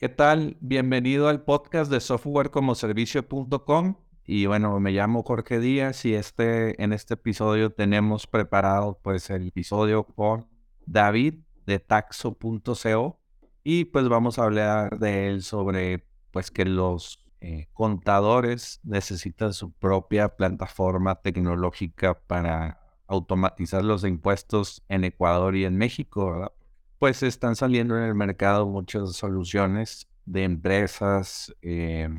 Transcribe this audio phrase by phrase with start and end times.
[0.00, 0.56] ¿Qué tal?
[0.62, 3.96] Bienvenido al podcast de softwarecomoservicio.com.
[4.24, 9.48] Y bueno, me llamo Jorge Díaz y este, en este episodio tenemos preparado pues el
[9.48, 10.48] episodio con
[10.86, 11.34] David
[11.66, 13.20] de taxo.co
[13.62, 19.70] y pues vamos a hablar de él sobre pues que los eh, contadores necesitan su
[19.70, 26.52] propia plataforma tecnológica para automatizar los impuestos en Ecuador y en México, ¿verdad?
[27.00, 32.10] Pues están saliendo en el mercado muchas soluciones de empresas eh,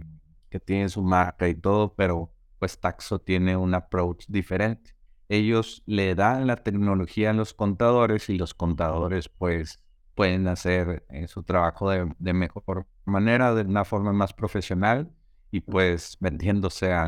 [0.49, 4.95] que tienen su marca y todo, pero pues Taxo tiene un approach diferente.
[5.29, 9.83] Ellos le dan la tecnología a los contadores y los contadores pues
[10.15, 15.11] pueden hacer eh, su trabajo de, mejor manera, de una forma más profesional
[15.51, 17.05] y pues vendiéndose a,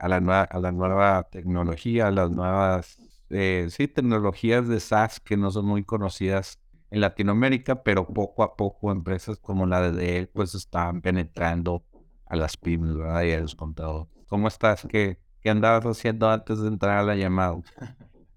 [0.00, 2.98] la, nueva, a la nueva tecnología, a las nuevas
[3.30, 8.56] eh, sí, tecnologías de SaaS que no son muy conocidas en Latinoamérica, pero poco a
[8.56, 11.84] poco empresas como la de él pues están penetrando
[12.26, 13.22] a las pymes, ¿verdad?
[13.22, 14.08] Y a los contadores.
[14.26, 14.86] ¿Cómo estás?
[14.88, 17.58] ¿Qué, ¿Qué andabas haciendo antes de entrar a la llamada?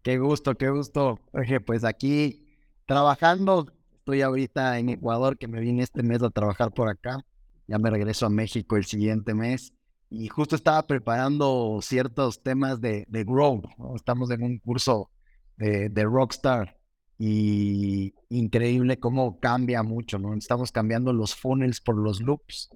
[0.03, 1.19] Qué gusto, qué gusto.
[1.31, 2.47] Oye, pues aquí
[2.85, 7.23] trabajando, estoy ahorita en Ecuador, que me vine este mes a trabajar por acá.
[7.67, 9.73] Ya me regreso a México el siguiente mes.
[10.09, 13.61] Y justo estaba preparando ciertos temas de, de Grow.
[13.95, 15.09] Estamos en un curso
[15.55, 16.80] de, de Rockstar
[17.23, 20.33] y increíble cómo cambia mucho, ¿no?
[20.33, 22.71] Estamos cambiando los funnels por los loops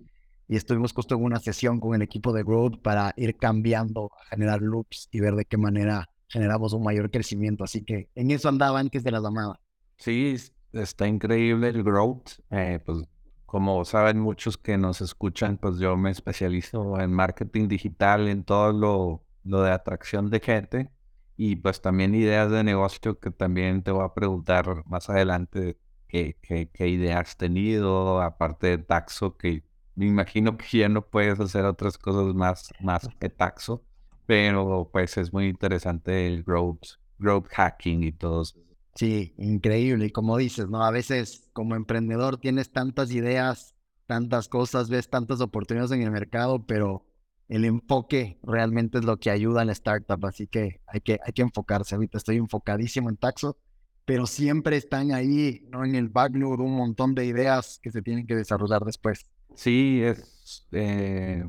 [0.47, 4.61] y estuvimos justo en una sesión con el equipo de Growth para ir cambiando, generar
[4.61, 7.63] loops y ver de qué manera generamos un mayor crecimiento.
[7.63, 9.59] Así que en eso andaba antes de la llamada.
[9.97, 10.35] Sí,
[10.73, 12.33] está increíble el Growth.
[12.51, 12.99] Eh, pues
[13.47, 18.71] como saben muchos que nos escuchan, pues yo me especializo en marketing digital, en todo
[18.73, 20.91] lo, lo de atracción de gente
[21.37, 26.37] y pues también ideas de negocio que también te voy a preguntar más adelante qué,
[26.41, 29.63] qué, ideas has tenido, aparte de Taxo, que
[29.95, 33.83] me imagino que ya no puedes hacer otras cosas más, más que Taxo,
[34.25, 36.85] pero pues es muy interesante el growth,
[37.17, 38.59] growth hacking y todo eso.
[38.95, 40.05] Sí, increíble.
[40.05, 40.83] Y como dices, ¿no?
[40.83, 43.75] A veces como emprendedor tienes tantas ideas,
[44.05, 47.05] tantas cosas, ves tantas oportunidades en el mercado, pero
[47.47, 51.33] el enfoque realmente es lo que ayuda a la startup, así que hay que, hay
[51.33, 51.95] que enfocarse.
[51.95, 53.57] Ahorita estoy enfocadísimo en Taxo,
[54.05, 55.85] pero siempre están ahí, ¿no?
[55.85, 59.25] En el backlog un montón de ideas que se tienen que desarrollar después.
[59.55, 61.45] Sí, es eh,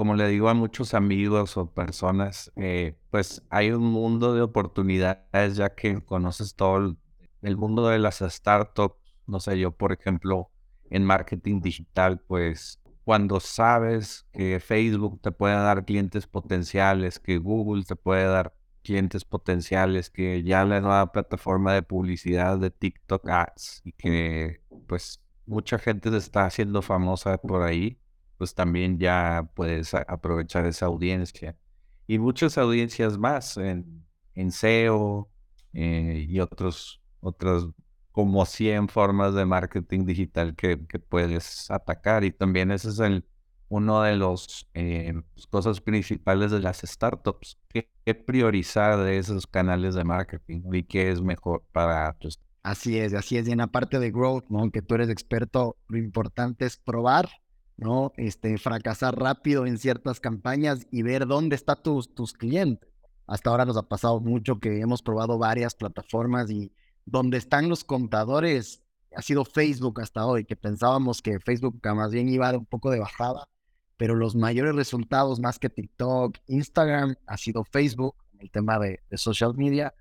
[0.00, 5.56] como le digo a muchos amigos o personas, eh, pues hay un mundo de oportunidades
[5.56, 6.96] ya que conoces todo el,
[7.42, 8.96] el mundo de las startups.
[9.26, 10.50] No sé, yo por ejemplo,
[10.88, 12.79] en marketing digital, pues
[13.10, 18.54] cuando sabes que Facebook te puede dar clientes potenciales, que Google te puede dar
[18.84, 25.20] clientes potenciales, que ya la nueva plataforma de publicidad de TikTok Ads y que pues
[25.44, 27.98] mucha gente se está haciendo famosa por ahí,
[28.38, 31.56] pues también ya puedes aprovechar esa audiencia.
[32.06, 34.06] Y muchas audiencias más en,
[34.52, 35.28] SEO
[35.72, 37.66] eh, y otros, otras
[38.20, 43.24] como 100 formas de marketing digital que, puedes atacar y también ese es el
[43.70, 49.94] uno de los eh, pues, cosas principales de las startups, ¿Qué, priorizar de esos canales
[49.94, 52.38] de marketing y qué es mejor para tus...
[52.62, 53.48] Así es, así es.
[53.48, 54.70] Y en la parte de growth, ¿no?
[54.70, 57.30] Que tú eres experto, lo importante es probar,
[57.78, 58.12] ¿no?
[58.18, 62.90] Este, fracasar rápido en ciertas campañas y ver dónde están tus, tus clientes.
[63.26, 66.70] Hasta ahora nos ha pasado mucho que hemos probado varias plataformas y
[67.04, 68.82] donde están los contadores
[69.14, 73.00] ha sido Facebook hasta hoy, que pensábamos que Facebook más bien iba un poco de
[73.00, 73.48] bajada,
[73.96, 79.54] pero los mayores resultados más que TikTok, Instagram, ha sido Facebook, el tema de, social
[79.56, 79.94] media,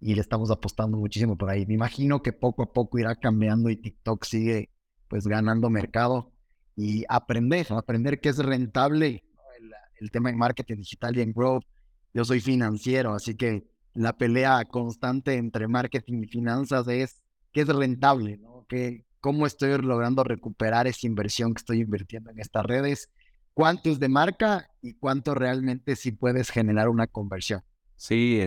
[0.00, 1.64] y le estamos apostando muchísimo por ahí.
[1.64, 4.70] Me imagino que poco a poco irá cambiando y TikTok sigue
[5.08, 6.32] pues ganando mercado
[6.74, 9.24] y aprender, aprender que es rentable
[9.58, 11.64] el, el tema en marketing digital y en growth.
[12.12, 13.64] Yo soy financiero, así que
[13.96, 18.66] la pelea constante entre marketing y finanzas es qué es rentable, ¿no?
[18.68, 23.10] Que, ¿Cómo estoy logrando recuperar esa inversión que estoy invirtiendo en estas redes?
[23.54, 27.62] ¿Cuánto es de marca y cuánto realmente sí puedes generar una conversión?
[27.96, 28.40] Sí,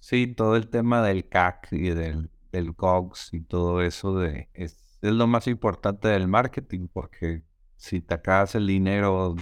[0.00, 4.98] sí, todo el tema del CAC y del, del COGS y todo eso de, es,
[5.02, 7.42] es lo más importante del marketing porque
[7.76, 9.36] si te acabas el dinero,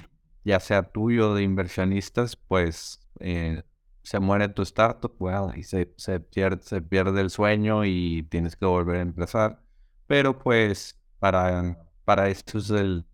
[0.45, 3.63] ya sea tuyo de inversionistas, pues eh,
[4.03, 8.57] se muere tu startup, well, y se, se, pierde, se pierde el sueño y tienes
[8.57, 9.63] que volver a empezar.
[10.07, 13.07] Pero pues para, para esto es el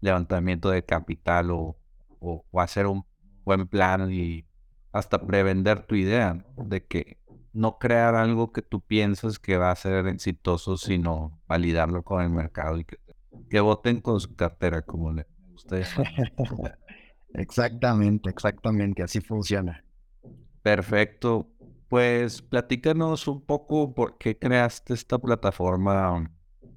[0.00, 1.76] levantamiento de capital o,
[2.20, 3.04] o, hacer un
[3.44, 4.46] buen plan y
[4.92, 7.18] hasta prevender tu idea, de que
[7.52, 12.30] no crear algo que tú piensas que va a ser exitoso, sino validarlo con el
[12.30, 12.98] mercado y que
[13.48, 15.76] que voten con su cartera, como le gusta
[17.34, 19.84] Exactamente, exactamente, así funciona.
[20.66, 21.48] Perfecto.
[21.88, 26.28] Pues platícanos un poco por qué creaste esta plataforma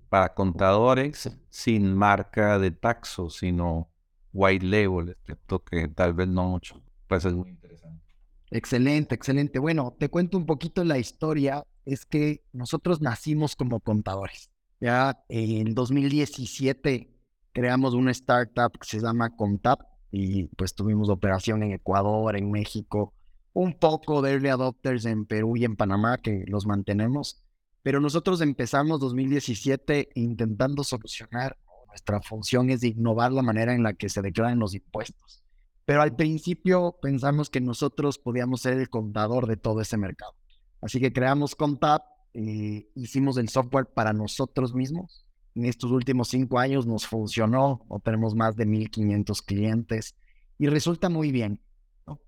[0.10, 3.90] para contadores sin marca de taxo, sino
[4.32, 6.80] white label, excepto que tal vez no mucho.
[7.08, 8.06] Pues es muy interesante.
[8.52, 9.58] Excelente, excelente.
[9.58, 11.66] Bueno, te cuento un poquito la historia.
[11.84, 14.52] Es que nosotros nacimos como contadores.
[14.80, 17.12] Ya en 2017
[17.54, 19.82] creamos una startup que se llama Contap
[20.12, 23.16] y pues tuvimos operación en Ecuador, en México,
[23.60, 27.44] un poco de early adopters en Perú y en Panamá que los mantenemos,
[27.84, 31.58] pero nosotros empezamos 2017 intentando solucionar,
[31.88, 35.44] nuestra función es innovar la manera en la que se declaran los impuestos.
[35.86, 40.36] Pero al principio pensamos que nosotros podíamos ser el contador de todo ese mercado.
[40.82, 42.04] Así que creamos Contap,
[42.34, 48.00] eh, hicimos el software para nosotros mismos en estos últimos cinco años nos funcionó, o
[48.00, 50.16] tenemos más de 1.500 clientes
[50.58, 51.60] y resulta muy bien.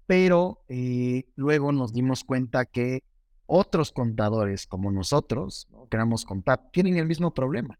[0.05, 3.03] Pero eh, luego nos dimos cuenta que
[3.45, 5.87] otros contadores como nosotros, ¿no?
[5.87, 7.77] queramos contar, tienen el mismo problema.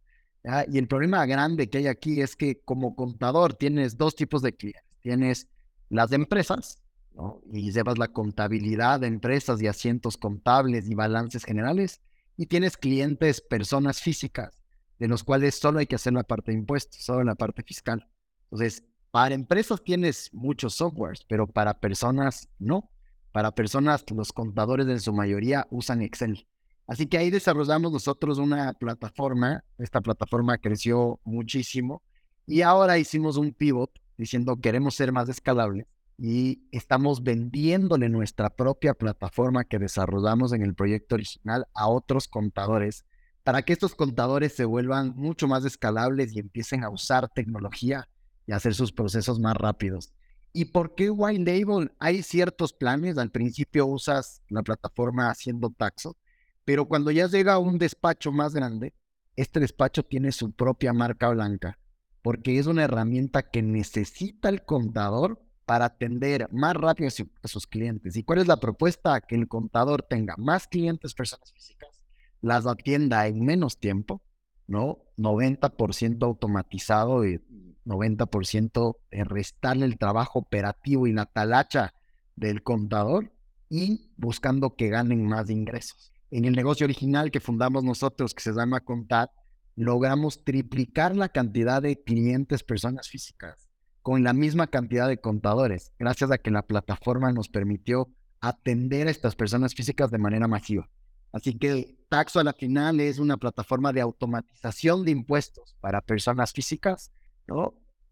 [0.67, 4.55] Y el problema grande que hay aquí es que como contador tienes dos tipos de
[4.55, 4.83] clientes.
[5.01, 5.47] Tienes
[5.89, 6.81] las empresas,
[7.13, 7.41] ¿no?
[7.51, 12.01] y llevas la contabilidad de empresas y asientos contables y balances generales,
[12.37, 14.61] y tienes clientes, personas físicas
[15.01, 18.07] de los cuales solo hay que hacer la parte de impuestos, solo la parte fiscal.
[18.45, 22.89] Entonces, para empresas tienes muchos softwares, pero para personas no.
[23.31, 26.47] Para personas, los contadores en su mayoría usan Excel.
[26.87, 29.63] Así que ahí desarrollamos nosotros una plataforma.
[29.77, 32.03] Esta plataforma creció muchísimo
[32.45, 35.87] y ahora hicimos un pivot diciendo queremos ser más escalables
[36.17, 43.05] y estamos vendiéndole nuestra propia plataforma que desarrollamos en el proyecto original a otros contadores
[43.43, 48.07] para que estos contadores se vuelvan mucho más escalables y empiecen a usar tecnología
[48.53, 50.13] hacer sus procesos más rápidos.
[50.53, 51.91] ¿Y por qué White Label?
[51.99, 56.17] Hay ciertos planes, al principio usas la plataforma haciendo taxo,
[56.65, 58.93] pero cuando ya llega a un despacho más grande,
[59.35, 61.79] este despacho tiene su propia marca blanca,
[62.21, 68.17] porque es una herramienta que necesita el contador para atender más rápido a sus clientes.
[68.17, 69.21] ¿Y cuál es la propuesta?
[69.21, 72.01] Que el contador tenga más clientes, personas físicas,
[72.41, 74.21] las atienda en menos tiempo,
[74.67, 74.99] ¿no?
[75.17, 77.39] 90% automatizado y
[77.85, 81.93] 90% en restarle el trabajo operativo y la talacha
[82.35, 83.31] del contador
[83.69, 86.11] y buscando que ganen más ingresos.
[86.29, 89.31] En el negocio original que fundamos nosotros, que se llama Contat,
[89.75, 93.67] logramos triplicar la cantidad de clientes, personas físicas,
[94.01, 99.11] con la misma cantidad de contadores, gracias a que la plataforma nos permitió atender a
[99.11, 100.89] estas personas físicas de manera masiva.
[101.31, 106.51] Así que Taxo a la final es una plataforma de automatización de impuestos para personas
[106.51, 107.11] físicas,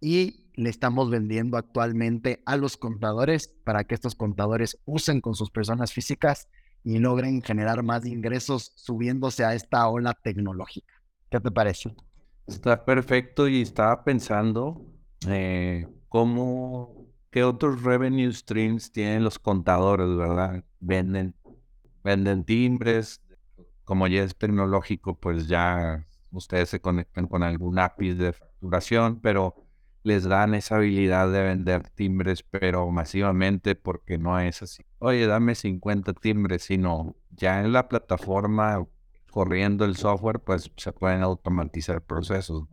[0.01, 5.51] Y le estamos vendiendo actualmente a los contadores para que estos contadores usen con sus
[5.51, 6.47] personas físicas
[6.83, 10.93] y logren generar más ingresos subiéndose a esta ola tecnológica.
[11.29, 11.95] ¿Qué te parece?
[12.47, 14.85] Está perfecto y estaba pensando
[15.27, 20.63] eh, cómo, qué otros revenue streams tienen los contadores, ¿verdad?
[20.79, 21.35] Venden
[22.03, 23.21] venden timbres,
[23.83, 28.33] como ya es tecnológico, pues ya ustedes se conectan con algún API de
[29.21, 29.55] pero
[30.03, 34.83] les dan esa habilidad de vender timbres, pero masivamente porque no es así.
[34.99, 38.85] Oye, dame 50 timbres, sino ya en la plataforma
[39.29, 42.63] corriendo el software, pues se pueden automatizar procesos.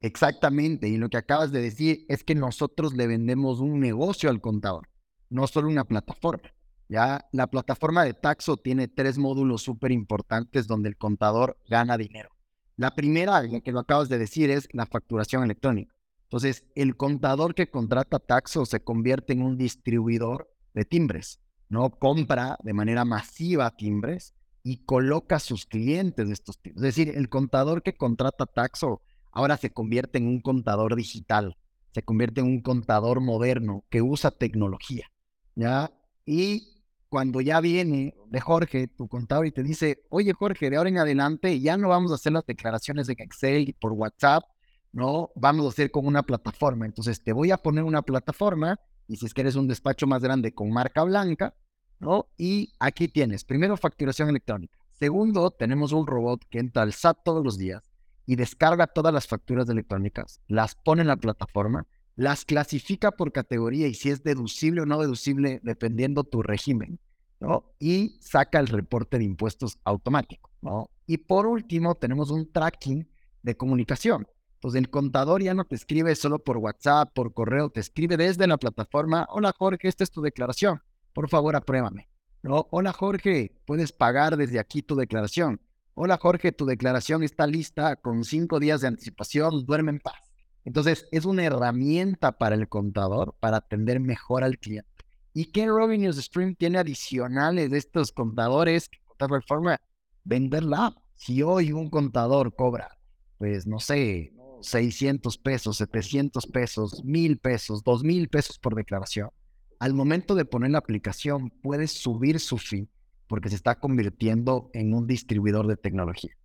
[0.00, 4.40] Exactamente, y lo que acabas de decir es que nosotros le vendemos un negocio al
[4.40, 4.88] contador,
[5.30, 6.50] no solo una plataforma.
[6.88, 12.33] Ya la plataforma de Taxo tiene tres módulos súper importantes donde el contador gana dinero.
[12.76, 15.94] La primera, la que lo acabas de decir, es la facturación electrónica.
[16.24, 21.90] Entonces, el contador que contrata Taxo se convierte en un distribuidor de timbres, ¿no?
[21.90, 26.84] Compra de manera masiva timbres y coloca a sus clientes de estos timbres.
[26.84, 31.56] Es decir, el contador que contrata Taxo ahora se convierte en un contador digital,
[31.92, 35.06] se convierte en un contador moderno que usa tecnología,
[35.54, 35.92] ¿ya?
[36.26, 36.73] Y
[37.08, 40.98] cuando ya viene de Jorge, tu contador, y te dice, oye Jorge, de ahora en
[40.98, 44.44] adelante ya no vamos a hacer las declaraciones en Excel y por WhatsApp,
[44.92, 46.86] no, vamos a hacer con una plataforma.
[46.86, 50.22] Entonces te voy a poner una plataforma, y si es que eres un despacho más
[50.22, 51.54] grande con marca blanca,
[51.98, 52.28] ¿no?
[52.36, 54.78] Y aquí tienes, primero, facturación electrónica.
[54.92, 57.82] Segundo, tenemos un robot que entra al SAT todos los días
[58.26, 63.88] y descarga todas las facturas electrónicas, las pone en la plataforma las clasifica por categoría
[63.88, 67.00] y si es deducible o no deducible dependiendo tu régimen,
[67.40, 67.74] ¿no?
[67.78, 70.90] Y saca el reporte de impuestos automático, ¿no?
[71.06, 73.08] Y por último, tenemos un tracking
[73.42, 77.80] de comunicación, Entonces el contador ya no te escribe solo por WhatsApp, por correo, te
[77.80, 80.80] escribe desde la plataforma, hola Jorge, esta es tu declaración,
[81.12, 82.08] por favor apruébame.
[82.42, 85.60] No, hola Jorge, puedes pagar desde aquí tu declaración.
[85.94, 90.23] Hola Jorge, tu declaración está lista con cinco días de anticipación, duerme en paz.
[90.64, 94.88] Entonces es una herramienta para el contador para atender mejor al cliente.
[95.32, 98.88] ¿Y qué Revenue Stream tiene adicionales de estos contadores?
[99.18, 99.80] De forma,
[100.24, 100.94] venderla.
[101.14, 102.98] Si hoy un contador cobra,
[103.38, 109.30] pues no sé, 600 pesos, 700 pesos, 1000 pesos, 2000 pesos por declaración,
[109.78, 112.88] al momento de poner la aplicación puedes subir su fee
[113.26, 116.36] porque se está convirtiendo en un distribuidor de tecnología.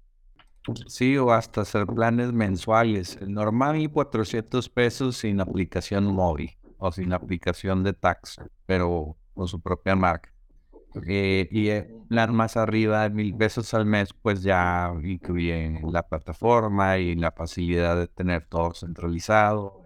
[0.87, 3.17] Sí, o hasta hacer planes mensuales.
[3.21, 9.59] El normal 400 pesos sin aplicación móvil o sin aplicación de tax, pero con su
[9.61, 10.31] propia marca.
[11.07, 16.07] Eh, y un plan más arriba de mil pesos al mes, pues ya incluye la
[16.07, 19.83] plataforma y la facilidad de tener todo centralizado.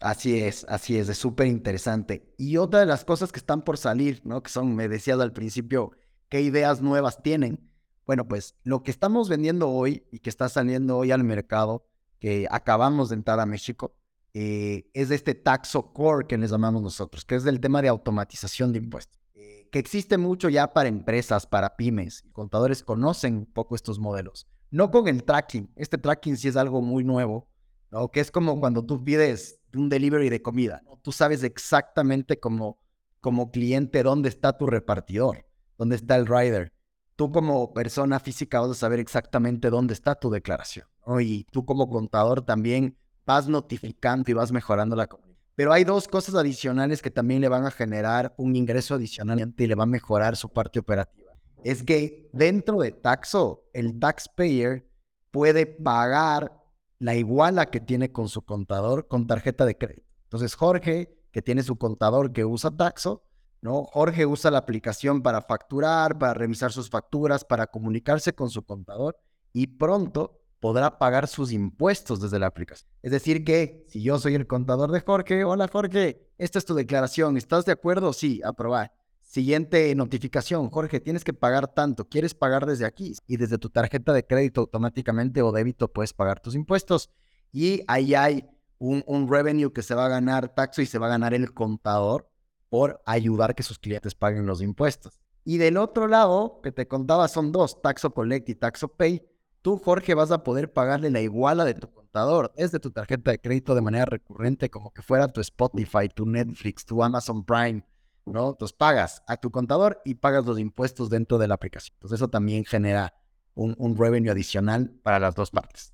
[0.00, 2.34] Así es, así es, es súper interesante.
[2.36, 4.42] Y otra de las cosas que están por salir, ¿no?
[4.42, 5.92] Que son, me decías al principio,
[6.28, 7.70] qué ideas nuevas tienen.
[8.06, 11.86] Bueno, pues lo que estamos vendiendo hoy y que está saliendo hoy al mercado,
[12.20, 13.94] que acabamos de entrar a México,
[14.32, 18.72] eh, es este Taxo Core que les llamamos nosotros, que es del tema de automatización
[18.72, 19.26] de impuestos
[19.70, 22.24] que existe mucho ya para empresas, para pymes.
[22.32, 24.46] Contadores conocen un poco estos modelos.
[24.70, 25.70] No con el tracking.
[25.76, 27.48] Este tracking sí es algo muy nuevo,
[27.90, 28.10] ¿no?
[28.10, 30.82] Que es como cuando tú pides un delivery de comida.
[31.02, 32.78] Tú sabes exactamente como,
[33.20, 35.46] como cliente dónde está tu repartidor,
[35.78, 36.72] dónde está el rider.
[37.16, 40.86] Tú como persona física vas a saber exactamente dónde está tu declaración.
[41.20, 45.36] Y tú como contador también vas notificando y vas mejorando la comunicación.
[45.54, 49.66] Pero hay dos cosas adicionales que también le van a generar un ingreso adicional y
[49.66, 51.32] le va a mejorar su parte operativa.
[51.64, 54.86] Es que dentro de Taxo, el taxpayer
[55.30, 56.62] puede pagar
[56.98, 60.06] la iguala que tiene con su contador con tarjeta de crédito.
[60.24, 63.22] Entonces, Jorge, que tiene su contador que usa Taxo,
[63.60, 63.84] ¿no?
[63.84, 69.16] Jorge usa la aplicación para facturar, para revisar sus facturas, para comunicarse con su contador
[69.52, 72.90] y pronto podrá pagar sus impuestos desde la aplicación.
[73.02, 76.74] Es decir, que si yo soy el contador de Jorge, hola Jorge, esta es tu
[76.74, 78.12] declaración, ¿estás de acuerdo?
[78.12, 78.92] Sí, aprobar.
[79.22, 83.14] Siguiente notificación, Jorge, tienes que pagar tanto, ¿quieres pagar desde aquí?
[83.26, 87.10] Y desde tu tarjeta de crédito automáticamente o débito puedes pagar tus impuestos.
[87.52, 88.48] Y ahí hay
[88.78, 91.52] un, un revenue que se va a ganar Taxo y se va a ganar el
[91.52, 92.30] contador
[92.68, 95.20] por ayudar que sus clientes paguen los impuestos.
[95.44, 99.22] Y del otro lado, que te contaba, son dos, Taxo Collect y Taxo Pay
[99.66, 103.40] tú, Jorge, vas a poder pagarle la iguala de tu contador desde tu tarjeta de
[103.40, 107.84] crédito de manera recurrente, como que fuera tu Spotify, tu Netflix, tu Amazon Prime,
[108.26, 108.50] ¿no?
[108.50, 111.96] Entonces pagas a tu contador y pagas los impuestos dentro de la aplicación.
[111.96, 113.12] Entonces eso también genera
[113.54, 115.92] un, un revenue adicional para las dos partes.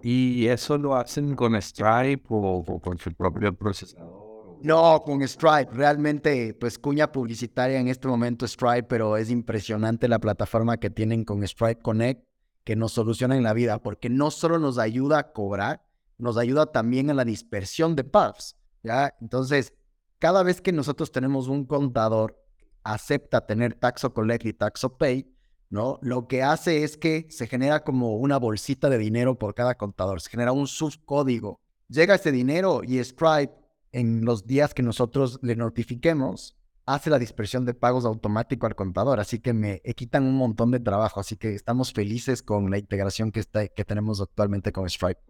[0.00, 4.29] ¿Y eso lo hacen con Stripe o, o con su propio procesador?
[4.62, 5.72] No, con Stripe.
[5.72, 11.24] Realmente, pues cuña publicitaria en este momento Stripe, pero es impresionante la plataforma que tienen
[11.24, 12.30] con Stripe Connect
[12.64, 15.82] que nos solucionan la vida, porque no solo nos ayuda a cobrar,
[16.18, 19.14] nos ayuda también a la dispersión de pubs, ¿ya?
[19.20, 19.72] Entonces,
[20.18, 22.40] cada vez que nosotros tenemos un contador
[22.84, 25.34] acepta tener Taxo Collect y Taxo Pay,
[25.70, 25.98] ¿no?
[26.02, 30.20] Lo que hace es que se genera como una bolsita de dinero por cada contador,
[30.20, 31.60] se genera un subcódigo.
[31.88, 33.54] Llega ese dinero y Stripe,
[33.92, 36.56] en los días que nosotros le notifiquemos,
[36.86, 40.80] hace la dispersión de pagos automático al contador, así que me quitan un montón de
[40.80, 45.20] trabajo, así que estamos felices con la integración que, está, que tenemos actualmente con Stripe.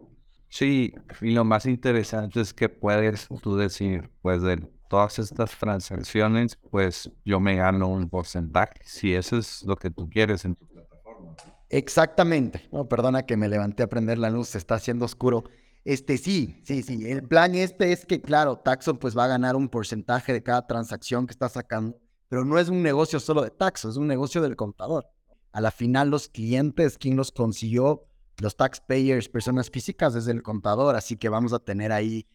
[0.49, 4.57] Sí, y lo más interesante es que puedes tú decir, pues de
[4.89, 10.09] todas estas transacciones, pues yo me gano un porcentaje, si eso es lo que tú
[10.09, 11.35] quieres en tu plataforma.
[11.69, 12.67] Exactamente.
[12.73, 15.45] No, perdona que me levanté a prender la luz, se está haciendo oscuro.
[15.83, 17.09] Este sí, sí, sí.
[17.09, 20.67] El plan este es que, claro, Taxon pues va a ganar un porcentaje de cada
[20.67, 21.97] transacción que está sacando,
[22.29, 25.07] pero no es un negocio solo de Taxon, es un negocio del contador.
[25.51, 28.05] A la final, los clientes, quien los consiguió,
[28.37, 32.25] los taxpayers, personas físicas, es el contador, así que vamos a tener ahí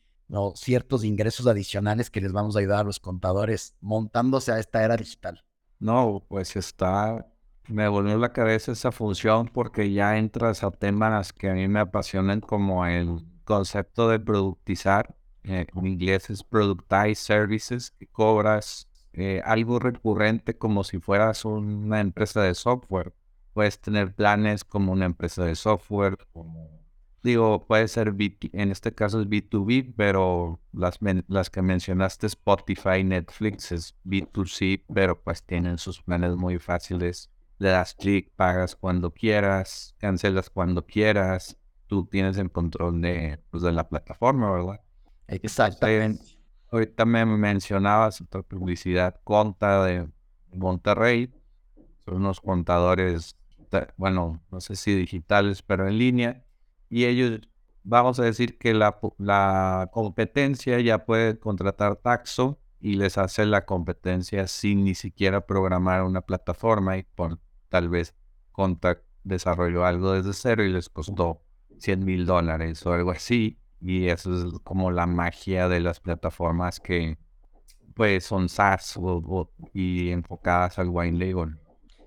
[0.55, 4.97] ciertos ingresos adicionales que les vamos a ayudar a los contadores montándose a esta era
[4.97, 5.45] digital.
[5.79, 7.27] No, pues está,
[7.69, 11.81] me volvió la cabeza esa función porque ya entras a temas que a mí me
[11.81, 19.41] apasionan como el concepto de productizar, eh, en inglés es productize services, que cobras eh,
[19.45, 23.15] algo recurrente como si fueras una empresa de software.
[23.55, 26.19] Puedes tener planes como una empresa de software,
[27.23, 30.99] digo, puede ser, en este caso es B2B, pero las,
[31.29, 37.31] las que mencionaste, Spotify, Netflix, es B2C, pero pues tienen sus planes muy fáciles.
[37.59, 41.57] Le das clic, pagas cuando quieras, cancelas cuando quieras,
[41.87, 44.81] tú tienes el control de, pues, de la plataforma, ¿verdad?
[45.29, 46.39] Exactamente.
[46.71, 50.09] ahorita me mencionabas otra publicidad, Conta de
[50.53, 51.33] Monterrey,
[52.05, 53.37] son unos contadores,
[53.97, 56.45] bueno, no sé si digitales, pero en línea,
[56.89, 57.41] y ellos,
[57.83, 63.65] vamos a decir que la, la competencia ya puede contratar Taxo y les hace la
[63.65, 67.39] competencia sin ni siquiera programar una plataforma y por
[67.69, 68.15] tal vez
[68.53, 71.43] Contact desarrolló algo desde cero y les costó
[71.79, 73.59] 100 mil dólares o algo así.
[73.81, 77.19] Y eso es como la magia de las plataformas que
[77.95, 78.99] pues son SaaS
[79.73, 81.59] y enfocadas al wine label.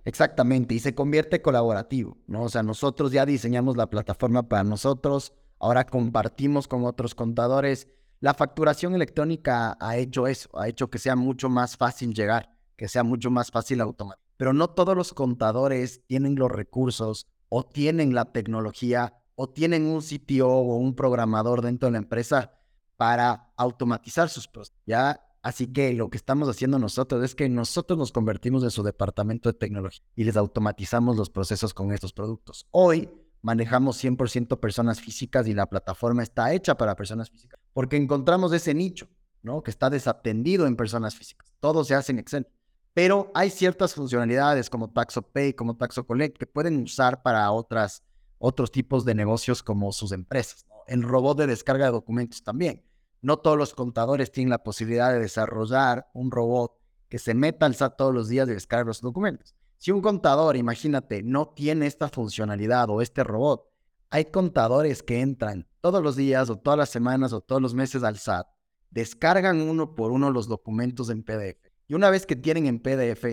[0.05, 2.43] Exactamente, y se convierte colaborativo, ¿no?
[2.43, 7.87] O sea, nosotros ya diseñamos la plataforma para nosotros, ahora compartimos con otros contadores.
[8.19, 12.87] La facturación electrónica ha hecho eso, ha hecho que sea mucho más fácil llegar, que
[12.87, 14.23] sea mucho más fácil automatizar.
[14.37, 20.01] Pero no todos los contadores tienen los recursos o tienen la tecnología o tienen un
[20.01, 22.51] sitio o un programador dentro de la empresa
[22.97, 24.77] para automatizar sus procesos.
[24.85, 25.21] ¿ya?
[25.41, 29.47] Así que lo que estamos haciendo nosotros es que nosotros nos convertimos en su departamento
[29.47, 32.67] de tecnología y les automatizamos los procesos con estos productos.
[32.71, 33.09] Hoy
[33.41, 38.73] manejamos 100% personas físicas y la plataforma está hecha para personas físicas porque encontramos ese
[38.73, 39.07] nicho,
[39.41, 39.63] ¿no?
[39.63, 41.49] Que está desatendido en personas físicas.
[41.61, 42.45] Todo se hace en Excel.
[42.93, 48.03] Pero hay ciertas funcionalidades como TaxoPay, como TaxoCollect, que pueden usar para otras,
[48.39, 50.65] otros tipos de negocios como sus empresas.
[50.87, 52.83] El robot de descarga de documentos también.
[53.21, 56.79] No todos los contadores tienen la posibilidad de desarrollar un robot
[57.09, 59.55] que se meta al SAT todos los días y descargue los documentos.
[59.77, 63.69] Si un contador, imagínate, no tiene esta funcionalidad o este robot,
[64.09, 68.03] hay contadores que entran todos los días o todas las semanas o todos los meses
[68.03, 68.47] al SAT,
[68.89, 73.25] descargan uno por uno los documentos en PDF y una vez que tienen en PDF,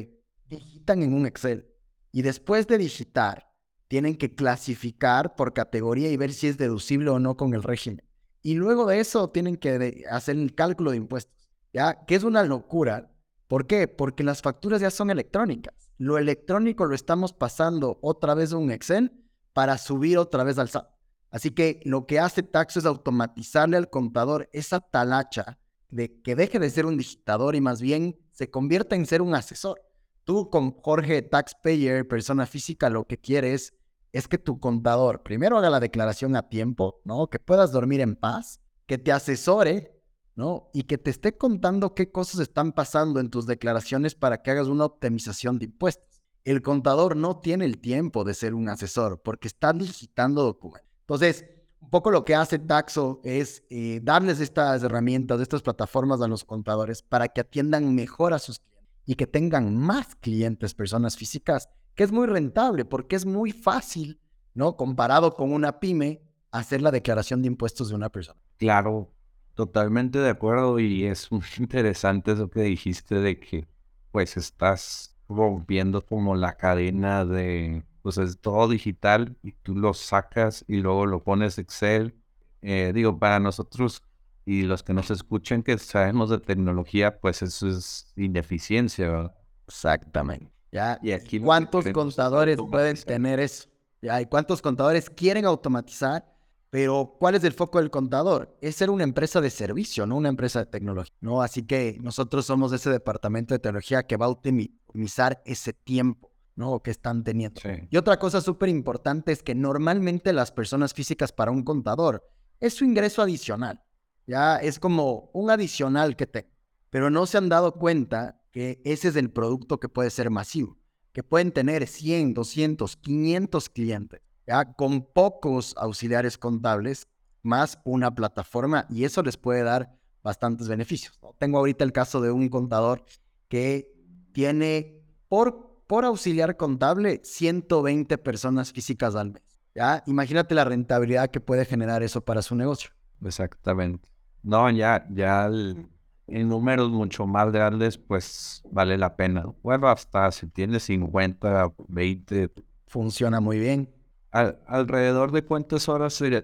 [0.47, 1.71] digitan en un Excel.
[2.11, 3.53] Y después de digitar,
[3.89, 8.03] tienen que clasificar por categoría y ver si es deducible o no con el régimen.
[8.43, 11.49] Y luego de eso tienen que hacer el cálculo de impuestos.
[11.73, 12.05] ¿Ya?
[12.07, 13.11] Que es una locura.
[13.49, 13.89] ¿Por qué?
[13.89, 15.75] Porque las facturas ya son electrónicas.
[15.99, 19.13] Lo electrónico lo estamos pasando otra vez a un Excel
[19.53, 20.89] para subir otra vez al SAT.
[21.31, 25.59] Así que lo que hace Taxo es automatizarle al contador esa talacha
[25.91, 29.35] de que deje de ser un digitador y más bien se convierta en ser un
[29.35, 29.83] asesor.
[30.25, 33.75] Tú con Jorge Taxpayer, persona física, lo que quieres
[34.13, 37.29] es que tu contador primero haga la declaración a tiempo, ¿no?
[37.29, 40.03] Que puedas dormir en paz, que te asesore,
[40.35, 40.71] ¿no?
[40.73, 44.69] Y que te esté contando qué cosas están pasando en tus declaraciones para que hagas
[44.69, 46.23] una optimización de impuestos.
[46.45, 50.89] El contador no tiene el tiempo de ser un asesor porque está digitando documentos.
[51.01, 51.45] Entonces,
[51.81, 56.45] un poco lo que hace Taxo es eh, darles estas herramientas, estas plataformas a los
[56.45, 61.71] contadores para que atiendan mejor a sus clientes y que tengan más clientes, personas físicas,
[61.97, 64.21] que es muy rentable porque es muy fácil,
[64.55, 64.77] ¿no?
[64.77, 68.41] Comparado con una pyme, hacer la declaración de impuestos de una persona.
[68.59, 69.13] Claro,
[69.55, 73.67] totalmente de acuerdo y es muy interesante eso que dijiste de que
[74.13, 80.65] pues estás rompiendo como la cadena de pues es todo digital y tú lo sacas
[80.69, 82.15] y luego lo pones Excel.
[82.63, 84.03] Eh, digo, para nosotros
[84.45, 89.35] y los que nos escuchen que sabemos de tecnología, pues eso es ineficiencia, ¿verdad?
[89.67, 90.56] Exactamente.
[90.77, 90.99] ¿Ya?
[91.03, 93.67] ¿Y aquí cuántos contadores pueden tener eso?
[94.03, 94.21] ¿Ya?
[94.21, 96.31] ¿Y cuántos contadores quieren automatizar?
[96.69, 98.55] Pero ¿cuál es el foco del contador?
[98.61, 101.41] Es ser una empresa de servicio, no una empresa de tecnología, ¿no?
[101.41, 106.81] Así que nosotros somos ese departamento de tecnología que va a optimizar ese tiempo ¿no?
[106.81, 107.61] Que están teniendo.
[107.91, 112.27] Y otra cosa súper importante es que normalmente las personas físicas para un contador
[112.61, 113.83] es su ingreso adicional.
[114.27, 116.51] Ya es como un adicional que te,
[116.91, 120.79] pero no se han dado cuenta que ese es el producto que puede ser masivo,
[121.13, 127.07] que pueden tener 100, 200, 500 clientes, ya con pocos auxiliares contables
[127.43, 131.21] más una plataforma y eso les puede dar bastantes beneficios.
[131.37, 133.05] Tengo ahorita el caso de un contador
[133.49, 133.93] que
[134.33, 139.61] tiene por por auxiliar contable 120 personas físicas al mes.
[139.75, 140.03] ¿ya?
[140.07, 142.89] Imagínate la rentabilidad que puede generar eso para su negocio.
[143.23, 144.09] Exactamente.
[144.43, 145.91] No, ya, ya el,
[146.29, 149.47] en números mucho más grandes, pues vale la pena.
[149.63, 152.51] Bueno, hasta si tienes 50, 20.
[152.87, 153.89] Funciona muy bien.
[154.33, 156.43] alrededor de cuántas horas se,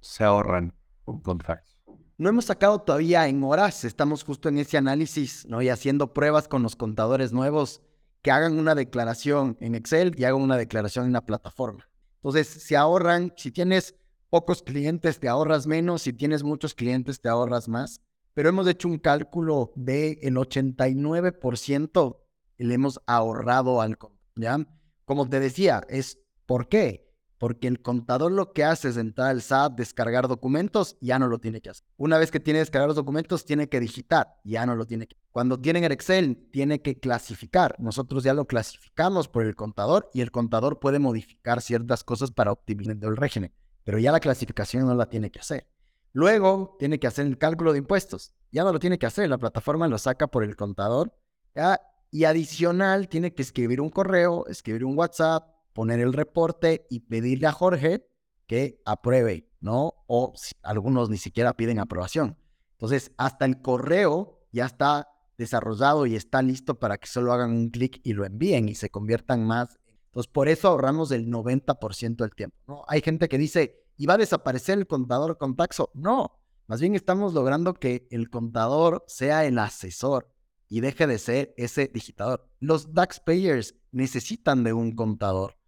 [0.00, 0.72] se, ahorran
[1.22, 1.78] con tax.
[2.18, 5.62] No hemos sacado todavía en horas, estamos justo en ese análisis, ¿no?
[5.62, 7.82] Y haciendo pruebas con los contadores nuevos
[8.20, 11.88] que hagan una declaración en Excel y hagan una declaración en la plataforma.
[12.16, 13.94] Entonces, se ahorran, si tienes
[14.28, 18.02] pocos clientes, te ahorras menos, si tienes muchos clientes, te ahorras más.
[18.34, 22.16] Pero hemos hecho un cálculo de el 89%
[22.58, 23.98] le hemos ahorrado al
[24.36, 24.66] ¿ya?
[25.04, 27.10] Como te decía, es ¿por qué?
[27.40, 31.38] porque el contador lo que hace es entrar al SAT, descargar documentos, ya no lo
[31.38, 31.86] tiene que hacer.
[31.96, 35.06] Una vez que tiene que descargar los documentos, tiene que digitar, ya no lo tiene
[35.06, 35.16] que.
[35.30, 37.76] Cuando tienen el Excel, tiene que clasificar.
[37.78, 42.52] Nosotros ya lo clasificamos por el contador y el contador puede modificar ciertas cosas para
[42.52, 45.66] optimizar el régimen, pero ya la clasificación no la tiene que hacer.
[46.12, 48.34] Luego tiene que hacer el cálculo de impuestos.
[48.50, 51.14] Ya no lo tiene que hacer, la plataforma lo saca por el contador.
[52.10, 57.46] Y adicional, tiene que escribir un correo, escribir un WhatsApp, poner el reporte y pedirle
[57.46, 58.06] a Jorge
[58.46, 59.94] que apruebe, ¿no?
[60.08, 62.36] O algunos ni siquiera piden aprobación.
[62.72, 67.70] Entonces, hasta el correo ya está desarrollado y está listo para que solo hagan un
[67.70, 69.78] clic y lo envíen y se conviertan más.
[70.06, 72.84] Entonces, por eso ahorramos el 90% del tiempo, ¿no?
[72.88, 75.90] Hay gente que dice, ¿y va a desaparecer el contador con Taxo?
[75.92, 80.32] No, más bien estamos logrando que el contador sea el asesor
[80.68, 82.48] y deje de ser ese digitador.
[82.60, 85.58] Los taxpayers necesitan de un contador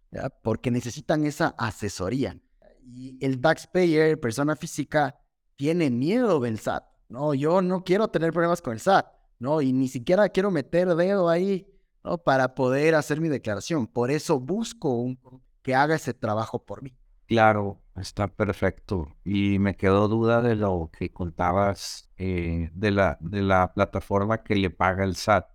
[0.41, 2.41] porque necesitan esa asesoría.
[2.81, 5.15] Y el taxpayer, persona física,
[5.55, 6.85] tiene miedo del SAT.
[7.09, 9.05] No, yo no quiero tener problemas con el SAT,
[9.37, 9.61] ¿no?
[9.61, 11.67] Y ni siquiera quiero meter dedo ahí,
[12.03, 12.17] ¿no?
[12.17, 13.85] Para poder hacer mi declaración.
[13.85, 15.19] Por eso busco un,
[15.61, 16.97] que haga ese trabajo por mí.
[17.27, 19.15] Claro, está perfecto.
[19.23, 24.55] Y me quedó duda de lo que contabas eh, de, la, de la plataforma que
[24.55, 25.47] le paga el SAT.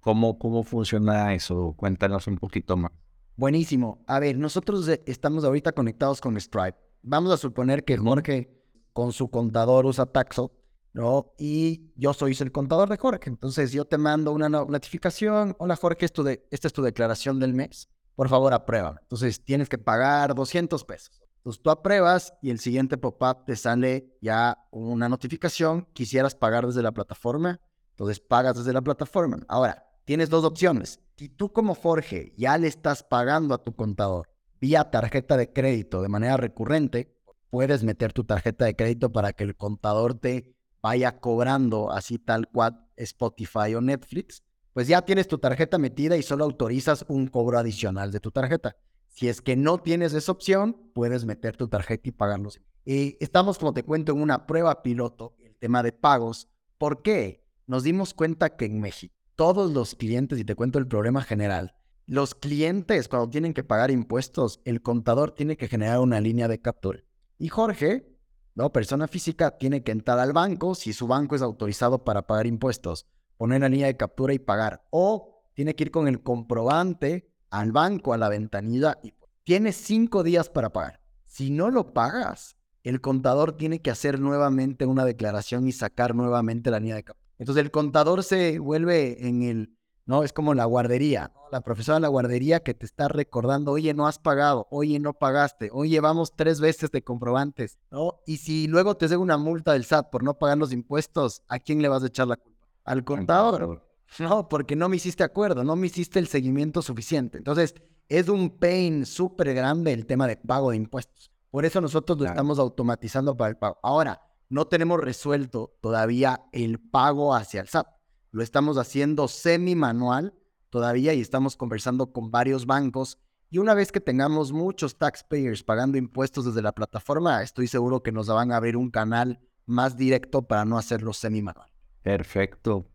[0.00, 1.74] ¿Cómo, ¿Cómo funciona eso?
[1.76, 2.92] Cuéntanos un poquito más.
[3.36, 4.02] Buenísimo.
[4.06, 6.78] A ver, nosotros estamos ahorita conectados con Stripe.
[7.02, 8.50] Vamos a suponer que Jorge
[8.92, 10.52] con su contador usa Taxo,
[10.94, 11.34] ¿no?
[11.38, 13.28] Y yo soy el contador de Jorge.
[13.28, 15.54] Entonces yo te mando una notificación.
[15.58, 17.90] Hola Jorge, esta es tu declaración del mes.
[18.14, 18.96] Por favor, aprueba.
[19.02, 21.25] Entonces tienes que pagar 200 pesos.
[21.46, 25.86] Entonces tú apruebas y el siguiente pop-up te sale ya una notificación.
[25.92, 27.60] Quisieras pagar desde la plataforma.
[27.90, 29.38] Entonces pagas desde la plataforma.
[29.46, 30.98] Ahora, tienes dos opciones.
[31.16, 34.28] Si tú como Jorge ya le estás pagando a tu contador
[34.60, 37.16] vía tarjeta de crédito de manera recurrente,
[37.48, 42.48] puedes meter tu tarjeta de crédito para que el contador te vaya cobrando así tal
[42.48, 47.56] cual Spotify o Netflix, pues ya tienes tu tarjeta metida y solo autorizas un cobro
[47.56, 48.74] adicional de tu tarjeta.
[49.16, 52.60] Si es que no tienes esa opción, puedes meter tu tarjeta y pagarlos.
[52.84, 56.50] Y estamos, como te cuento, en una prueba piloto, el tema de pagos.
[56.76, 57.42] ¿Por qué?
[57.66, 61.76] Nos dimos cuenta que en México todos los clientes, y te cuento el problema general,
[62.04, 66.60] los clientes cuando tienen que pagar impuestos, el contador tiene que generar una línea de
[66.60, 67.02] captura.
[67.38, 68.18] Y Jorge,
[68.54, 68.70] ¿no?
[68.70, 73.06] persona física, tiene que entrar al banco, si su banco es autorizado para pagar impuestos,
[73.38, 74.86] poner la línea de captura y pagar.
[74.90, 79.14] O tiene que ir con el comprobante al banco, a la ventanilla, y
[79.44, 81.00] tiene cinco días para pagar.
[81.24, 86.70] Si no lo pagas, el contador tiene que hacer nuevamente una declaración y sacar nuevamente
[86.70, 87.26] la línea de captura.
[87.38, 90.22] Entonces el contador se vuelve en el, ¿no?
[90.22, 94.06] Es como la guardería, la profesora de la guardería que te está recordando, oye, no
[94.06, 98.20] has pagado, oye, no pagaste, oye, vamos tres veces de comprobantes, ¿no?
[98.26, 101.58] Y si luego te llega una multa del SAT por no pagar los impuestos, ¿a
[101.58, 102.66] quién le vas a echar la culpa?
[102.84, 103.85] Al contador.
[104.18, 107.38] No, porque no me hiciste acuerdo, no me hiciste el seguimiento suficiente.
[107.38, 107.74] Entonces,
[108.08, 111.30] es un pain súper grande el tema de pago de impuestos.
[111.50, 113.78] Por eso nosotros lo estamos automatizando para el pago.
[113.82, 117.88] Ahora, no tenemos resuelto todavía el pago hacia el SAT.
[118.30, 120.34] Lo estamos haciendo semi-manual
[120.70, 123.18] todavía y estamos conversando con varios bancos.
[123.50, 128.12] Y una vez que tengamos muchos taxpayers pagando impuestos desde la plataforma, estoy seguro que
[128.12, 131.70] nos van a abrir un canal más directo para no hacerlo semi-manual.
[132.02, 132.86] Perfecto.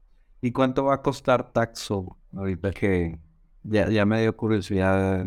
[0.42, 2.18] ¿Y cuánto va a costar Taxo?
[2.36, 3.20] Ahorita que
[3.64, 5.26] ya, ya me dio curiosidad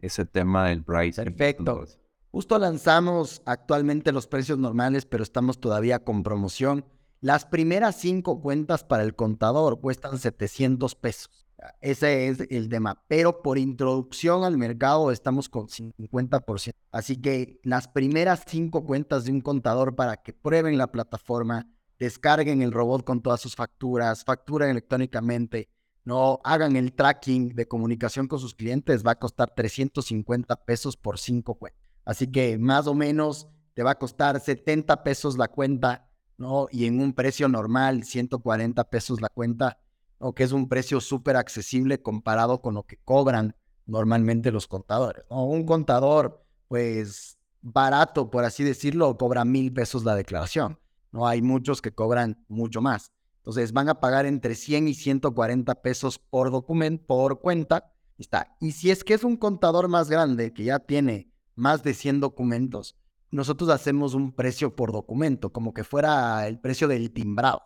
[0.00, 1.22] ese tema del price.
[1.22, 1.84] Perfecto.
[2.32, 6.84] Justo lanzamos actualmente los precios normales, pero estamos todavía con promoción.
[7.20, 11.46] Las primeras cinco cuentas para el contador cuestan 700 pesos.
[11.80, 13.04] Ese es el tema.
[13.06, 16.72] Pero por introducción al mercado estamos con 50%.
[16.90, 22.62] Así que las primeras cinco cuentas de un contador para que prueben la plataforma, descarguen
[22.62, 25.68] el robot con todas sus facturas, facturen electrónicamente,
[26.04, 31.18] no hagan el tracking de comunicación con sus clientes, va a costar 350 pesos por
[31.18, 31.82] cinco cuentas.
[32.04, 36.66] Así que más o menos te va a costar 70 pesos la cuenta, ¿no?
[36.70, 39.78] Y en un precio normal, 140 pesos la cuenta,
[40.20, 40.34] ¿no?
[40.34, 43.54] Que es un precio súper accesible comparado con lo que cobran
[43.86, 45.44] normalmente los contadores, ¿no?
[45.44, 50.78] Un contador, pues, barato, por así decirlo, cobra mil pesos la declaración,
[51.12, 51.26] ¿no?
[51.26, 53.12] Hay muchos que cobran mucho más.
[53.36, 57.92] Entonces van a pagar entre 100 y 140 pesos por documento, por cuenta.
[58.18, 58.56] Está.
[58.60, 62.20] Y si es que es un contador más grande que ya tiene más de 100
[62.20, 62.96] documentos,
[63.30, 67.62] nosotros hacemos un precio por documento, como que fuera el precio del timbrado.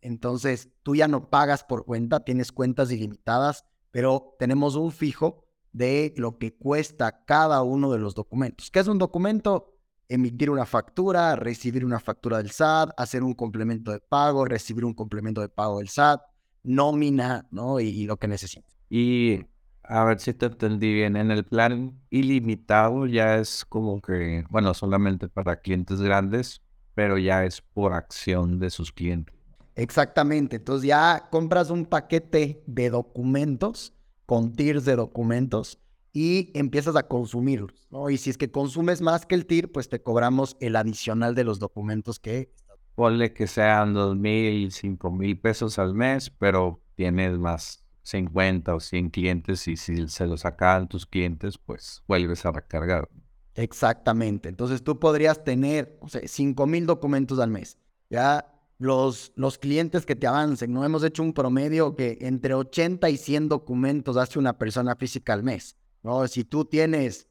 [0.00, 6.14] Entonces, tú ya no pagas por cuenta, tienes cuentas ilimitadas, pero tenemos un fijo de
[6.16, 8.70] lo que cuesta cada uno de los documentos.
[8.70, 9.76] ¿Qué es un documento?
[10.12, 14.92] Emitir una factura, recibir una factura del SAT, hacer un complemento de pago, recibir un
[14.92, 16.20] complemento de pago del SAT,
[16.64, 17.78] nómina, ¿no?
[17.78, 18.66] Y, lo que necesite.
[18.88, 19.46] Y
[19.84, 24.74] a ver si te entendí bien, en el plan ilimitado ya es como que, bueno,
[24.74, 26.60] solamente para clientes grandes,
[26.94, 29.34] pero ya es por acción de sus clientes.
[29.76, 33.94] Exactamente, entonces ya compras un paquete de documentos
[34.26, 35.78] con tiers de documentos
[36.12, 38.10] y empiezas a consumirlos, ¿no?
[38.10, 41.44] Y si es que consumes más que el tier, pues te cobramos el adicional de
[41.44, 42.52] los documentos que...
[42.94, 48.80] Ponle que sean dos mil, cinco mil pesos al mes, pero tienes más 50 o
[48.80, 53.08] 100 clientes y si se los sacan tus clientes, pues vuelves a recargar.
[53.54, 54.48] Exactamente.
[54.48, 57.78] Entonces tú podrías tener, o sea, 5 mil documentos al mes.
[58.08, 63.08] Ya los, los clientes que te avancen, no hemos hecho un promedio que entre 80
[63.10, 65.76] y 100 documentos hace una persona física al mes.
[66.02, 66.26] ¿No?
[66.28, 67.28] Si tú tienes,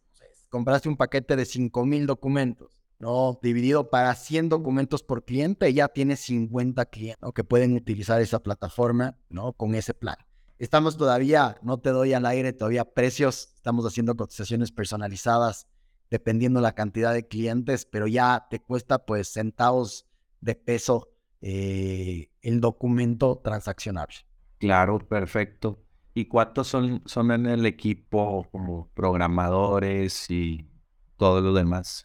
[0.49, 3.39] compraste un paquete de 5 mil documentos, ¿no?
[3.41, 9.17] Dividido para 100 documentos por cliente, ya tienes 50 clientes que pueden utilizar esa plataforma,
[9.29, 9.53] ¿no?
[9.53, 10.17] Con ese plan.
[10.57, 15.67] Estamos todavía, no te doy al aire todavía precios, estamos haciendo cotizaciones personalizadas
[16.09, 20.07] dependiendo la cantidad de clientes, pero ya te cuesta pues centavos
[20.41, 21.09] de peso
[21.41, 24.15] eh, el documento transaccionable.
[24.57, 25.79] Claro, perfecto.
[26.13, 30.67] ¿Y cuántos son, son en el equipo como programadores y
[31.17, 32.03] todo lo demás?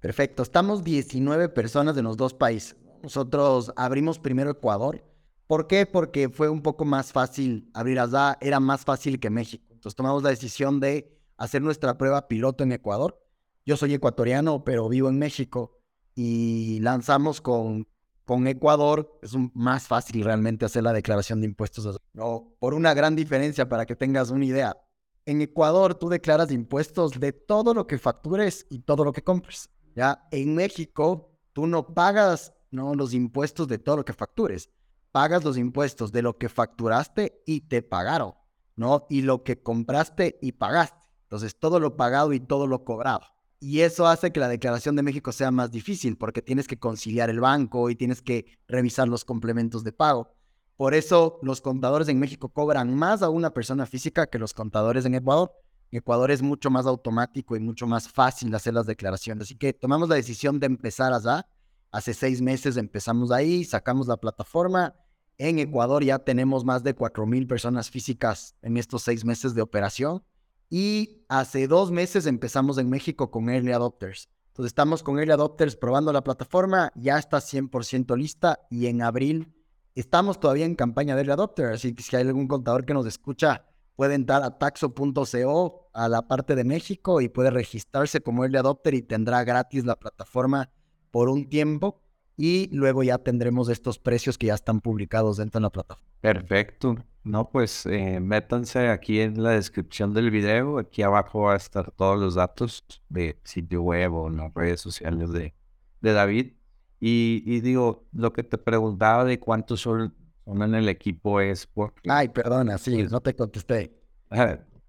[0.00, 2.76] Perfecto, estamos 19 personas de los dos países.
[3.02, 5.04] Nosotros abrimos primero Ecuador.
[5.46, 5.86] ¿Por qué?
[5.86, 9.64] Porque fue un poco más fácil abrir allá, era más fácil que México.
[9.70, 13.24] Entonces tomamos la decisión de hacer nuestra prueba piloto en Ecuador.
[13.64, 15.78] Yo soy ecuatoriano, pero vivo en México
[16.14, 17.86] y lanzamos con
[18.28, 21.98] con Ecuador es más fácil realmente hacer la declaración de impuestos.
[22.12, 24.76] No, por una gran diferencia para que tengas una idea.
[25.24, 29.70] En Ecuador tú declaras impuestos de todo lo que factures y todo lo que compres.
[29.94, 34.68] Ya en México tú no pagas no los impuestos de todo lo que factures.
[35.10, 38.34] Pagas los impuestos de lo que facturaste y te pagaron,
[38.76, 39.06] ¿no?
[39.08, 41.06] Y lo que compraste y pagaste.
[41.22, 43.24] Entonces todo lo pagado y todo lo cobrado.
[43.60, 47.28] Y eso hace que la declaración de México sea más difícil porque tienes que conciliar
[47.28, 50.32] el banco y tienes que revisar los complementos de pago.
[50.76, 55.04] Por eso los contadores en México cobran más a una persona física que los contadores
[55.06, 55.52] en Ecuador.
[55.90, 59.42] Ecuador es mucho más automático y mucho más fácil hacer las declaraciones.
[59.42, 61.44] Así que tomamos la decisión de empezar allá.
[61.90, 64.94] Hace seis meses empezamos ahí, sacamos la plataforma.
[65.36, 70.22] En Ecuador ya tenemos más de 4.000 personas físicas en estos seis meses de operación.
[70.70, 74.28] Y hace dos meses empezamos en México con Early Adopters.
[74.48, 79.54] Entonces estamos con Early Adopters probando la plataforma, ya está 100% lista y en abril
[79.94, 81.76] estamos todavía en campaña de Early Adopters.
[81.76, 83.64] Así que si hay algún contador que nos escucha,
[83.96, 88.94] puede entrar a taxo.co a la parte de México y puede registrarse como Early Adopter
[88.94, 90.70] y tendrá gratis la plataforma
[91.10, 92.02] por un tiempo
[92.36, 96.08] y luego ya tendremos estos precios que ya están publicados dentro de la plataforma.
[96.20, 96.96] Perfecto.
[97.24, 100.78] No, pues eh, métanse aquí en la descripción del video.
[100.78, 105.30] Aquí abajo va a estar todos los datos de sitio web o las redes sociales
[105.32, 105.54] de,
[106.00, 106.52] de David.
[107.00, 110.14] Y, digo, lo que te preguntaba de cuántos son,
[110.46, 112.00] en el equipo es porque...
[112.08, 113.92] Ay, perdona, sí, pues no te contesté.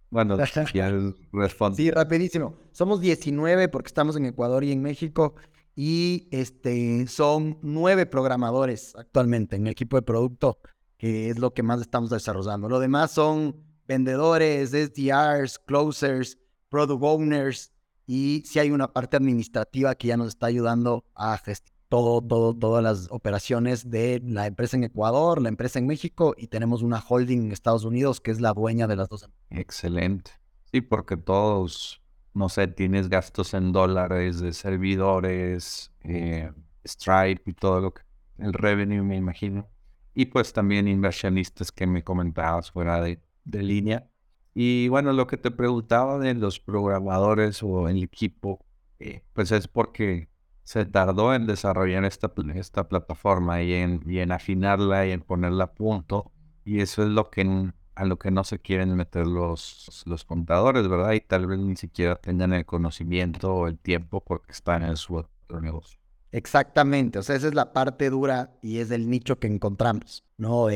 [0.09, 0.37] bueno,
[0.73, 0.91] ya
[1.31, 1.75] respondo.
[1.75, 2.55] Sí, rapidísimo.
[2.71, 5.35] Somos 19 porque estamos en Ecuador y en México.
[5.75, 10.57] Y este, son nueve programadores actualmente en el equipo de producto
[10.99, 12.69] que es lo que más estamos desarrollando.
[12.69, 13.55] Lo demás son
[13.87, 17.71] vendedores, SDRs, closers, product owners
[18.05, 22.83] y si hay una parte administrativa que ya nos está ayudando a gestionar todo, todas
[22.83, 27.45] las operaciones de la empresa en Ecuador, la empresa en México y tenemos una holding
[27.45, 29.27] en Estados Unidos que es la dueña de las dos.
[29.49, 30.31] Excelente.
[30.71, 31.99] Sí, porque todos,
[32.35, 36.51] no sé, tienes gastos en dólares de servidores, eh,
[36.85, 38.03] Stripe y todo lo que,
[38.37, 39.67] el revenue me imagino
[40.13, 44.09] y pues también inversionistas que me comentabas fuera de, línea.
[44.53, 48.65] Y bueno, lo que te preguntaba de los programadores o el equipo,
[48.99, 50.29] eh, pues es porque
[50.63, 55.65] se tardó en desarrollar esta, esta plataforma y en, y en afinarla y en ponerla
[55.65, 56.31] a punto.
[56.63, 60.87] Y eso es lo que a lo que no se quieren meter los, los contadores,
[60.87, 61.11] ¿verdad?
[61.11, 65.15] Y tal vez ni siquiera tengan el conocimiento o el tiempo porque están en su
[65.15, 65.99] otro negocio.
[66.31, 70.67] Exactamente, o sea, esa es la parte dura y es el nicho que encontramos, ¿no?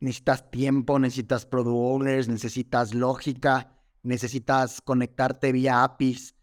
[0.00, 3.72] necesitas tiempo, necesitas product owners, necesitas lógica,
[4.02, 6.34] necesitas conectarte vía APIs.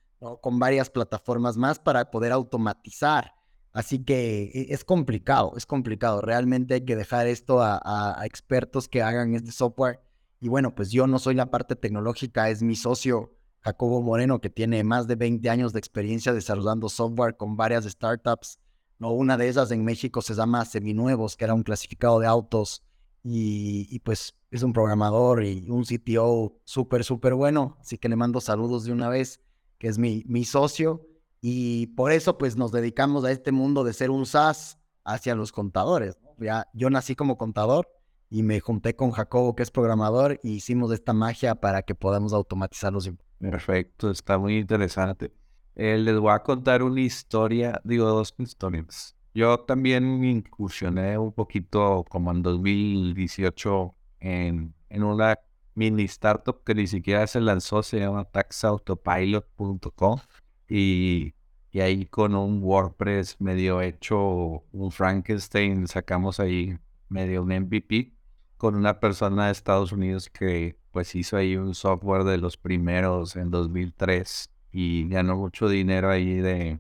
[0.41, 3.35] Con varias plataformas más para poder automatizar.
[3.71, 6.19] Así que e, es complicado, es complicado.
[6.19, 10.01] Realmente hay que dejar esto a, a expertos que hagan este software
[10.41, 14.49] Y bueno, pues yo no soy la parte tecnológica, es mi socio Jacobo Moreno, que
[14.49, 18.59] tiene más de 20 años de experiencia desarrollando software con varias startups.
[18.97, 19.11] ¿no?
[19.11, 22.83] Una de esas en México se llama Seminuevos, que era un clasificado de autos.
[23.21, 27.77] Y, pues es un programador y un CTO súper, súper bueno.
[27.81, 29.41] Así que le mando saludos de una vez,
[29.77, 31.05] que es mi, mi socio.
[31.41, 35.51] Y por eso pues nos dedicamos a este mundo de ser un SaaS hacia los
[35.51, 36.17] contadores.
[36.37, 37.87] Ya, yo nací como contador
[38.29, 42.33] y me junté con Jacobo, que es programador, y hicimos esta magia para que podamos
[42.33, 43.28] automatizar los impuestos.
[43.39, 45.31] Perfecto, está muy interesante.
[45.75, 49.15] Eh, les voy a contar una historia, digo dos historias.
[49.33, 55.39] Yo también incursioné un poquito como en 2018 en, en una
[55.75, 60.19] mini startup que ni siquiera se lanzó, se llama taxautopilot.com
[60.67, 61.33] y,
[61.71, 68.18] y ahí con un WordPress medio hecho, un Frankenstein, sacamos ahí medio un MVP
[68.59, 73.37] con una persona de Estados Unidos que pues hizo ahí un software de los primeros
[73.37, 76.77] en 2003 y ganó mucho dinero ahí de,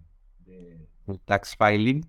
[1.23, 2.05] tax filing,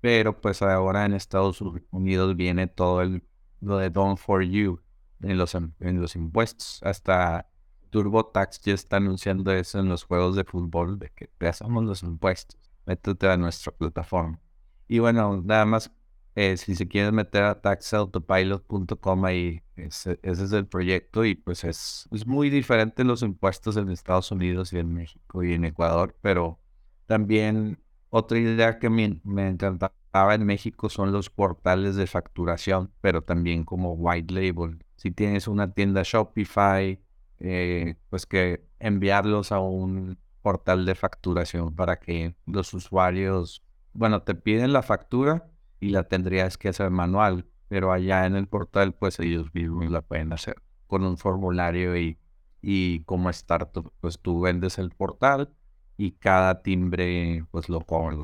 [0.00, 3.22] pero pues ahora en Estados Unidos viene todo el,
[3.60, 4.80] lo de Done for You
[5.20, 6.80] en los, en los impuestos.
[6.82, 7.46] Hasta
[7.90, 12.02] TurboTax ya está anunciando eso en los juegos de fútbol, de que te hacemos los
[12.02, 12.58] impuestos.
[12.86, 14.40] Métete a nuestra plataforma.
[14.88, 15.92] Y bueno, nada más
[16.40, 22.08] eh, si se quieren meter a taxautopilot.com ahí, ese, es el proyecto y pues es,
[22.12, 26.58] es muy diferente los impuestos en Estados Unidos y en México y en Ecuador, pero
[27.04, 33.20] también otra idea que me, me encantaba en México son los portales de facturación, pero
[33.22, 34.82] también como white label.
[34.96, 36.98] Si tienes una tienda Shopify,
[37.40, 44.34] eh, pues que enviarlos a un portal de facturación para que los usuarios, bueno, te
[44.34, 45.49] piden la factura
[45.80, 50.02] y la tendrías que hacer manual, pero allá en el portal pues ellos mismos la
[50.02, 52.18] pueden hacer con un formulario y,
[52.60, 55.50] y como startup pues tú vendes el portal
[55.96, 58.18] y cada timbre pues lo cobras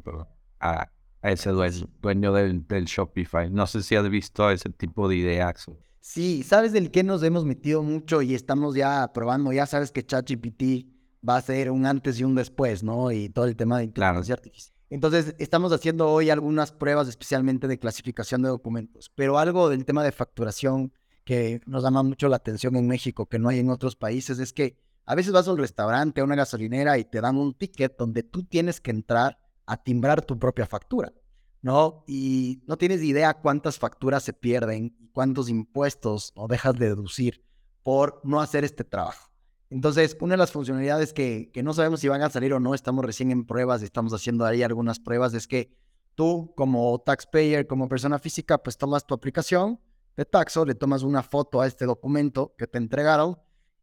[0.61, 0.91] a,
[1.23, 3.51] a, ese dueño, dueño del, del, Shopify.
[3.51, 5.67] No sé si has visto ese tipo de ideas.
[6.01, 10.07] Sí, sabes del que nos hemos metido mucho y estamos ya probando, ya sabes que
[10.07, 10.87] ChatGPT
[11.29, 13.11] va a ser un antes y un después, ¿no?
[13.11, 14.76] Y todo el tema de inteligencia artificial.
[14.89, 20.05] Entonces, estamos haciendo hoy algunas pruebas especialmente de clasificación de documentos, pero algo del tema
[20.05, 20.93] de facturación
[21.25, 24.53] que nos llama mucho la atención en México, que no hay en otros países, es
[24.53, 27.97] que a veces vas a un restaurante, a una gasolinera y te dan un ticket
[27.97, 31.13] donde tú tienes que entrar a timbrar tu propia factura,
[31.63, 32.05] ¿no?
[32.07, 37.43] Y no tienes idea cuántas facturas se pierden y cuántos impuestos no dejas de deducir
[37.83, 39.31] por no hacer este trabajo.
[39.71, 42.75] Entonces, una de las funcionalidades que, que, no sabemos si van a salir o no,
[42.75, 45.77] estamos recién en pruebas, estamos haciendo ahí algunas pruebas, es que
[46.15, 49.81] tú como taxpayer, como persona física, pues tomas tu aplicación
[50.17, 53.39] de taxo, le tomas una foto a este documento que te entregaron,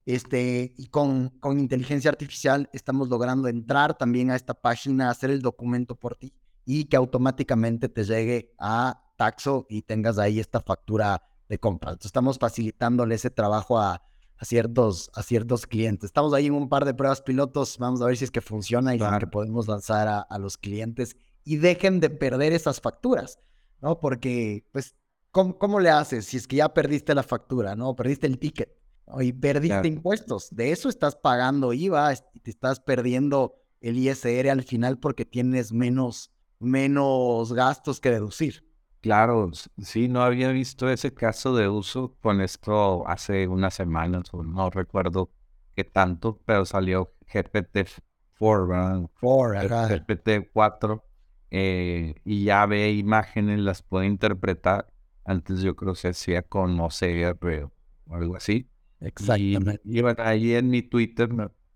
[0.06, 5.42] este, y con, con inteligencia artificial estamos logrando entrar también a esta página, hacer el
[5.42, 6.34] documento por ti
[6.66, 11.92] y que automáticamente te llegue a taxo y tengas ahí esta factura de compra.
[11.92, 14.02] Entonces, estamos facilitándole ese trabajo a
[14.38, 16.08] a ciertos, a ciertos clientes.
[16.08, 18.96] Estamos ahí en un par de pruebas pilotos, vamos a ver si es que funciona
[18.96, 23.40] y si que podemos lanzar a, los clientes y dejen de perder esas facturas,
[23.82, 24.00] ¿no?
[24.00, 24.96] Porque, pues,
[25.32, 27.96] ¿cómo, le haces si es que ya perdiste la factura, ¿no?
[27.96, 28.76] Perdiste el ticket
[29.20, 30.48] y perdiste impuestos.
[30.52, 35.74] De eso estás pagando IVA y te estás perdiendo el ISR al final porque tienes
[35.74, 38.66] menos, menos gastos que deducir.
[39.04, 44.46] Claro, sí, no había visto ese caso de uso con esto hace unas semanas, o
[44.46, 45.30] no recuerdo
[45.76, 49.10] qué tanto, pero salió GPT-4, ¿verdad?
[49.20, 51.04] 4, GPT-4,
[51.52, 54.88] eh, y ya ve imágenes, las puede interpretar.
[55.26, 57.66] Antes yo creo que se hacía con OCR
[58.08, 58.70] o algo así.
[59.02, 59.82] Exactamente.
[59.84, 61.30] Y, bueno, ahí en mi Twitter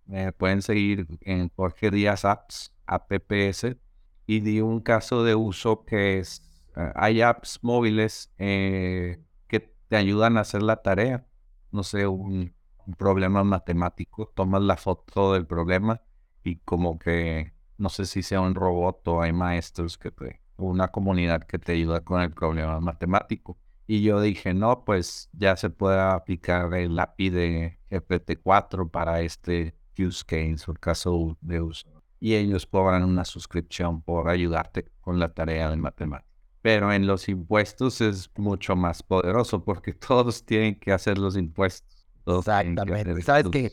[0.06, 3.76] me, pueden seguir en Jorge Díaz Apps, APPS,
[4.26, 6.47] y di un caso de uso que es
[6.96, 11.26] hay apps móviles eh, que te ayudan a hacer la tarea.
[11.72, 12.56] No sé, un,
[12.98, 16.02] problema matemático, tomas la foto del problema
[16.44, 20.88] y como que, no sé si sea un robot o hay maestros que te, una
[20.88, 23.58] comunidad que te ayuda con el problema matemático.
[23.88, 29.76] Y yo dije, no, pues ya se puede aplicar el API de GPT-4 para este
[29.98, 31.88] use case o caso de uso.
[32.20, 36.27] Y ellos cobran una suscripción por ayudarte con la tarea de matemáticas
[36.68, 42.06] pero en los impuestos es mucho más poderoso porque todos tienen que hacer los impuestos.
[42.26, 43.22] Exactamente.
[43.22, 43.72] ¿Sabes qué?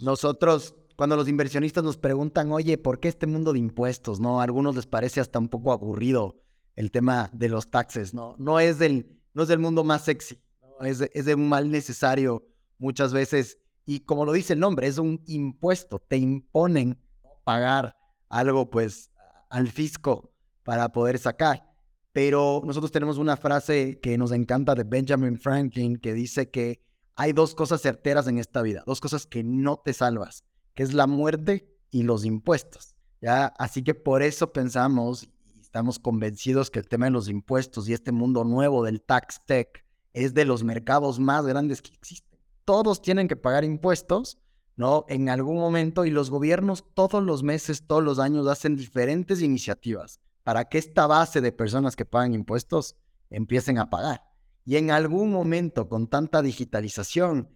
[0.00, 4.18] Nosotros, cuando los inversionistas nos preguntan, oye, ¿por qué este mundo de impuestos?
[4.18, 6.40] No, a algunos les parece hasta un poco aburrido
[6.74, 8.34] el tema de los taxes, ¿no?
[8.38, 10.42] No es del, no es del mundo más sexy,
[10.80, 12.46] es, es de un mal necesario
[12.78, 16.98] muchas veces, y como lo dice el nombre, es un impuesto, te imponen
[17.44, 17.94] pagar
[18.30, 19.10] algo pues
[19.50, 21.71] al fisco para poder sacar.
[22.12, 26.82] Pero nosotros tenemos una frase que nos encanta de Benjamin Franklin que dice que
[27.16, 30.44] hay dos cosas certeras en esta vida, dos cosas que no te salvas,
[30.74, 32.94] que es la muerte y los impuestos.
[33.20, 33.46] ¿ya?
[33.58, 37.94] Así que por eso pensamos y estamos convencidos que el tema de los impuestos y
[37.94, 42.38] este mundo nuevo del tax tech es de los mercados más grandes que existen.
[42.66, 44.38] Todos tienen que pagar impuestos,
[44.76, 45.06] ¿no?
[45.08, 50.20] En algún momento y los gobiernos todos los meses, todos los años hacen diferentes iniciativas
[50.42, 52.96] para que esta base de personas que pagan impuestos
[53.30, 54.22] empiecen a pagar.
[54.64, 57.48] Y en algún momento, con tanta digitalización,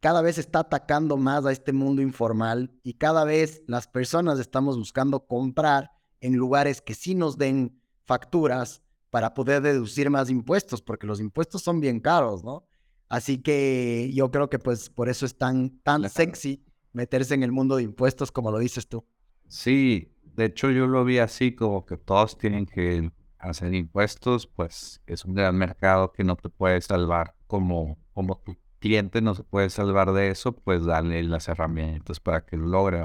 [0.00, 4.76] cada vez está atacando más a este mundo informal y cada vez las personas estamos
[4.76, 11.06] buscando comprar en lugares que sí nos den facturas para poder deducir más impuestos, porque
[11.06, 12.66] los impuestos son bien caros, ¿no?
[13.08, 17.52] Así que yo creo que pues por eso es tan, tan sexy meterse en el
[17.52, 19.06] mundo de impuestos como lo dices tú.
[19.48, 25.02] Sí, de hecho, yo lo vi así, como que todos tienen que hacer impuestos, pues
[25.06, 29.44] es un gran mercado que no te puede salvar como, como tu cliente no se
[29.44, 33.02] puede salvar de eso, pues dale las herramientas para que lo logre.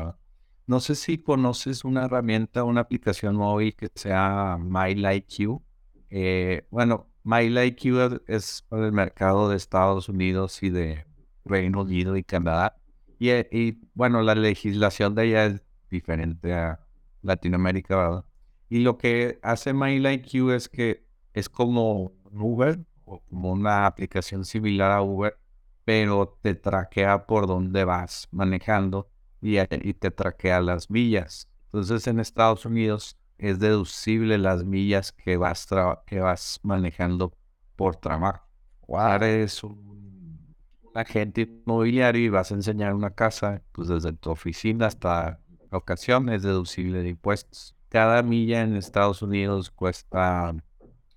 [0.68, 5.62] No sé si conoces una herramienta, una aplicación móvil que sea MyLikeQ.
[6.10, 11.06] Eh, bueno, MyLikeQ es para el mercado de Estados Unidos y de
[11.46, 12.76] Reino Unido y Canadá.
[13.18, 16.86] Y, eh, y bueno, la legislación de ella es diferente a,
[17.22, 18.26] Latinoamérica, ¿verdad?
[18.70, 24.92] Y lo que hace MyLikeQ es que es como Uber o como una aplicación similar
[24.92, 25.38] a Uber,
[25.86, 29.10] pero te traquea por dónde vas manejando
[29.42, 29.58] y,
[29.94, 31.50] te traquea las millas.
[31.66, 35.68] Entonces en Estados Unidos es deducible las millas que vas,
[36.06, 37.34] que vas manejando
[37.76, 38.46] por trabajo.
[38.82, 40.56] O eres un,
[40.94, 45.40] agente inmobiliario y vas a enseñar una casa, pues desde tu oficina hasta
[45.72, 47.76] ocasión es deducible de impuestos.
[47.90, 50.56] Cada milla en Estados Unidos cuesta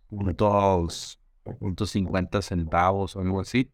[0.09, 1.21] puntos,
[1.59, 3.71] puntos 50 centavos o algo así.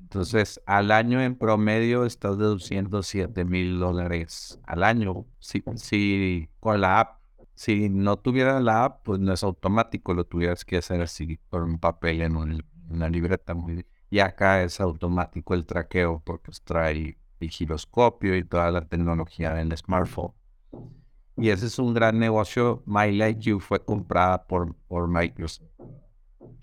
[0.00, 5.26] Entonces, al año en promedio estás deduciendo 7 mil dólares al año.
[5.38, 7.20] Si, si con la app,
[7.54, 11.62] si no tuviera la app, pues no es automático, lo tuvieras que hacer así por
[11.62, 12.36] un papel en,
[12.90, 13.54] una libreta.
[13.54, 19.54] Muy, y acá es automático el traqueo porque trae el giroscopio y toda la tecnología
[19.54, 20.32] del smartphone.
[21.36, 22.82] Y ese es un gran negocio.
[22.86, 25.68] MyLikeU fue comprada por, por Microsoft.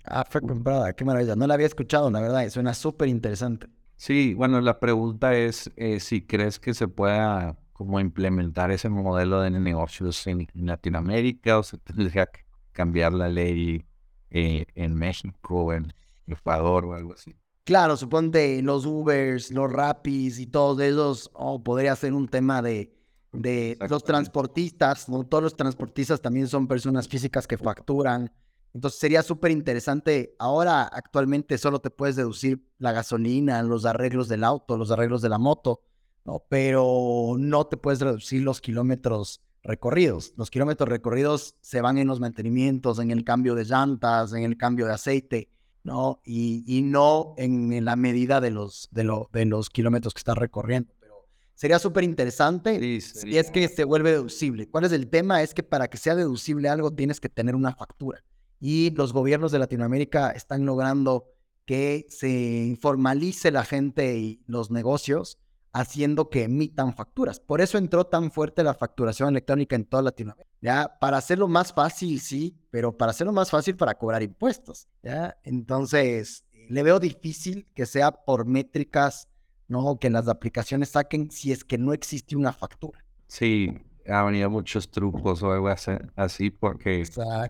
[0.04, 1.36] Ah, fue comprada, qué maravilla.
[1.36, 3.68] No la había escuchado, la verdad, suena súper interesante.
[3.96, 9.40] Sí, bueno, la pregunta es eh, si crees que se pueda como implementar ese modelo
[9.40, 13.84] de negocios en, Latinoamérica o se tendría que cambiar la ley
[14.30, 15.92] eh, en México en
[16.26, 17.36] Ecuador o algo así.
[17.70, 22.92] Claro, suponte los Ubers, los Rapis y todos esos, oh, podría ser un tema de,
[23.32, 25.22] de los transportistas, ¿no?
[25.22, 28.32] Todos los transportistas también son personas físicas que facturan.
[28.74, 30.34] Entonces sería súper interesante.
[30.40, 35.28] Ahora actualmente solo te puedes deducir la gasolina, los arreglos del auto, los arreglos de
[35.28, 35.82] la moto,
[36.24, 36.42] ¿no?
[36.48, 40.32] Pero no te puedes reducir los kilómetros recorridos.
[40.36, 44.56] Los kilómetros recorridos se van en los mantenimientos, en el cambio de llantas, en el
[44.56, 45.50] cambio de aceite.
[45.82, 46.20] ¿No?
[46.24, 50.92] Y, no en, la medida de los, de, de los kilómetros que estás recorriendo.
[51.00, 54.68] Pero sería súper interesante si es que se vuelve deducible.
[54.68, 55.42] ¿Cuál es el tema?
[55.42, 58.22] Es que para que sea deducible algo tienes que tener una factura.
[58.60, 61.24] Y los gobiernos de Latinoamérica están logrando
[61.64, 65.38] que se informalice la gente y los negocios
[65.72, 67.40] haciendo que emitan facturas.
[67.40, 70.50] Por eso entró tan fuerte la facturación electrónica en toda Latinoamérica.
[70.60, 70.98] ¿ya?
[71.00, 75.36] Para hacerlo más fácil, sí, pero para hacerlo más fácil para cobrar impuestos, ¿ya?
[75.44, 79.28] Entonces, le veo difícil que sea por métricas,
[79.68, 79.98] ¿no?
[79.98, 83.04] Que las aplicaciones saquen si es que no existe una factura.
[83.26, 85.68] Sí, ha venido muchos trucos o algo
[86.16, 87.04] así, porque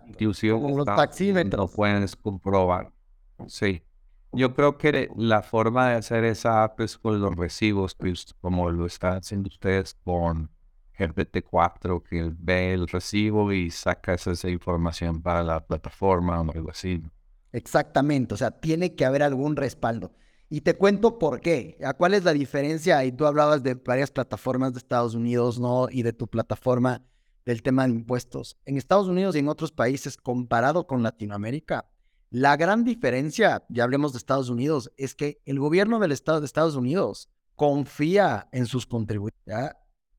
[0.08, 2.92] inclusive los taxímetros no puedes comprobar.
[3.46, 3.82] Sí.
[4.32, 8.70] Yo creo que la forma de hacer esa app es con los recibos, pues, como
[8.70, 10.50] lo están haciendo ustedes con
[10.96, 17.02] GPT-4, que ve el recibo y saca esa, información para la plataforma o algo así.
[17.52, 20.12] Exactamente, o sea, tiene que haber algún respaldo.
[20.48, 21.78] Y te cuento por qué.
[21.96, 23.04] ¿Cuál es la diferencia?
[23.04, 25.88] Y tú hablabas de varias plataformas de Estados Unidos, ¿no?
[25.90, 27.02] Y de tu plataforma
[27.46, 28.56] del tema de impuestos.
[28.64, 31.88] En Estados Unidos y en otros países, comparado con Latinoamérica,
[32.30, 36.46] la gran diferencia, ya hablemos de Estados Unidos, es que el gobierno del Estado de
[36.46, 39.54] Estados Unidos confía en sus contribuyentes.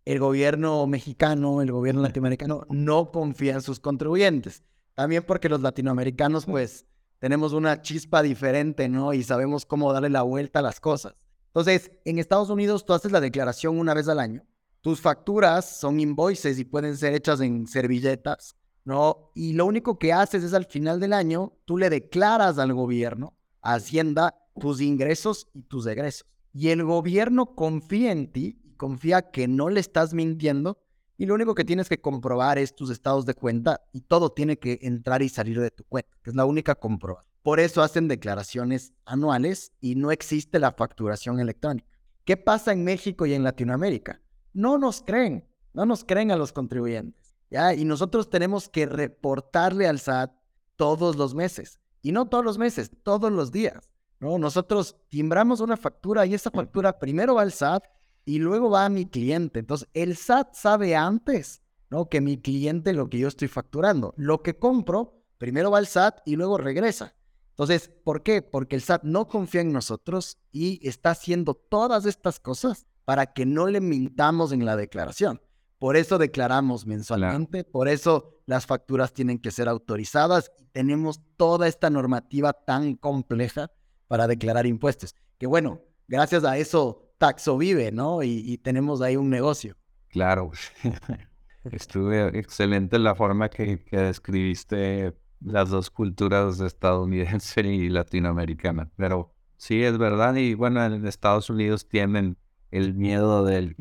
[0.04, 4.64] El gobierno mexicano, el gobierno latinoamericano no confía en sus contribuyentes.
[4.94, 6.86] También porque los latinoamericanos, pues,
[7.20, 9.14] tenemos una chispa diferente, ¿no?
[9.14, 11.16] Y sabemos cómo darle la vuelta a las cosas.
[11.48, 14.44] Entonces, en Estados Unidos tú haces la declaración una vez al año.
[14.82, 19.32] Tus facturas son invoices y pueden ser hechas en servilletas, ¿no?
[19.36, 23.34] Y lo único que haces es al final del año, tú le declaras al gobierno,
[23.62, 26.26] a Hacienda, tus ingresos y tus egresos.
[26.54, 30.78] Y el gobierno confía en ti, confía que no le estás mintiendo
[31.22, 34.58] y lo único que tienes que comprobar es tus estados de cuenta y todo tiene
[34.58, 37.32] que entrar y salir de tu cuenta, que es la única comprobación.
[37.44, 41.88] Por eso hacen declaraciones anuales y no existe la facturación electrónica.
[42.26, 44.20] ¿Qué pasa en México y en Latinoamérica?
[44.54, 47.21] No nos creen, no nos creen a los contribuyentes.
[47.52, 47.76] ¿Ya?
[47.76, 50.32] Y nosotros tenemos que reportarle al SAT
[50.76, 51.80] todos los meses.
[52.02, 53.92] Y no todos los meses, todos los días.
[54.20, 54.40] ¿no?
[54.40, 57.84] Nosotros timbramos una factura y esa factura primero va al SAT
[58.26, 59.60] y luego va a mi cliente.
[59.60, 62.10] Entonces, el SAT sabe antes ¿no?
[62.10, 64.14] que mi cliente lo que yo estoy facturando.
[64.18, 67.14] Lo que compro, primero va al SAT y luego regresa.
[67.50, 68.42] Entonces, ¿por qué?
[68.42, 73.46] Porque el SAT no confía en nosotros y está haciendo todas estas cosas para que
[73.46, 75.42] no le mintamos en la declaración.
[75.82, 81.68] Por eso declaramos mensualmente, por eso las facturas tienen que ser autorizadas y tenemos toda
[81.68, 83.72] esta normativa tan compleja
[84.08, 85.16] para declarar impuestos.
[85.40, 88.22] Que bueno, gracias a eso Taxo vive, ¿no?
[88.22, 89.76] Y, tenemos ahí un negocio.
[90.10, 90.52] Claro.
[91.64, 98.92] Estuve excelente la forma que, que describiste las dos culturas estadounidense y latinoamericana.
[98.98, 100.36] Pero sí, es verdad.
[100.36, 102.38] Y bueno, en Estados Unidos tienen
[102.70, 103.76] el miedo del,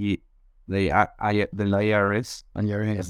[0.71, 2.47] de, del IRS.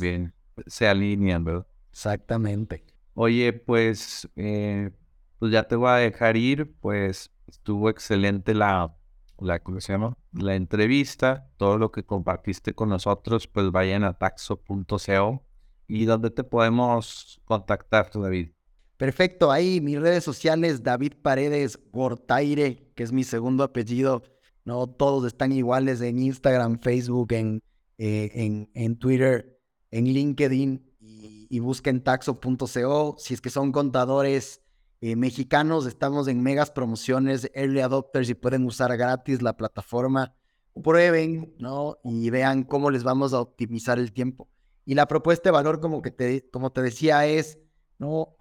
[0.00, 0.32] Bien,
[0.66, 1.66] se alinean, ¿verdad?
[1.90, 2.84] Exactamente.
[3.14, 4.90] Oye, pues, eh,
[5.38, 6.72] pues ya te voy a dejar ir.
[6.80, 8.94] Pues estuvo excelente la,
[9.38, 10.16] la, ¿cómo se llama?
[10.32, 11.50] La entrevista.
[11.58, 15.44] Todo lo que compartiste con nosotros, pues vayan a taxo.co
[15.86, 18.50] ¿Y dónde te podemos contactar, David?
[18.96, 24.22] Perfecto, ahí mis redes sociales, David Paredes Gortaire, que es mi segundo apellido.
[24.64, 27.62] No todos están iguales en Instagram, Facebook, en,
[27.98, 29.58] eh, en, en, Twitter,
[29.90, 33.16] en LinkedIn y, busquen taxo.co.
[33.18, 34.62] Si es que son contadores
[35.00, 40.34] eh, mexicanos, estamos en megas promociones, early adopters y pueden usar gratis la plataforma.
[40.82, 41.98] Prueben, ¿no?
[42.04, 44.48] Y vean cómo les vamos a optimizar el tiempo.
[44.84, 47.58] Y la propuesta de valor, como, que te, como te decía, es,
[47.98, 48.36] ¿no?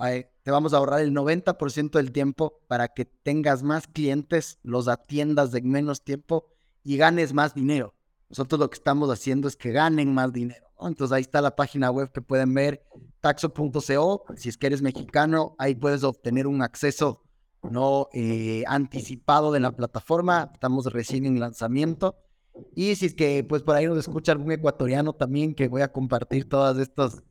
[0.49, 5.53] Te vamos a ahorrar el 90% del tiempo para que tengas más clientes, los atiendas
[5.53, 6.47] en menos tiempo
[6.83, 7.93] y ganes más dinero.
[8.29, 10.65] Nosotros lo que estamos haciendo es que ganen más dinero.
[10.81, 12.83] Entonces ahí está la página web que pueden ver,
[13.21, 14.23] taxo.co.
[14.35, 17.21] Si es que eres mexicano, ahí puedes obtener un acceso
[17.61, 20.49] no eh, anticipado de la plataforma.
[20.51, 22.15] Estamos recién en lanzamiento
[22.75, 25.91] y si es que pues por ahí nos escucha algún ecuatoriano también que voy a
[25.91, 27.21] compartir todas estas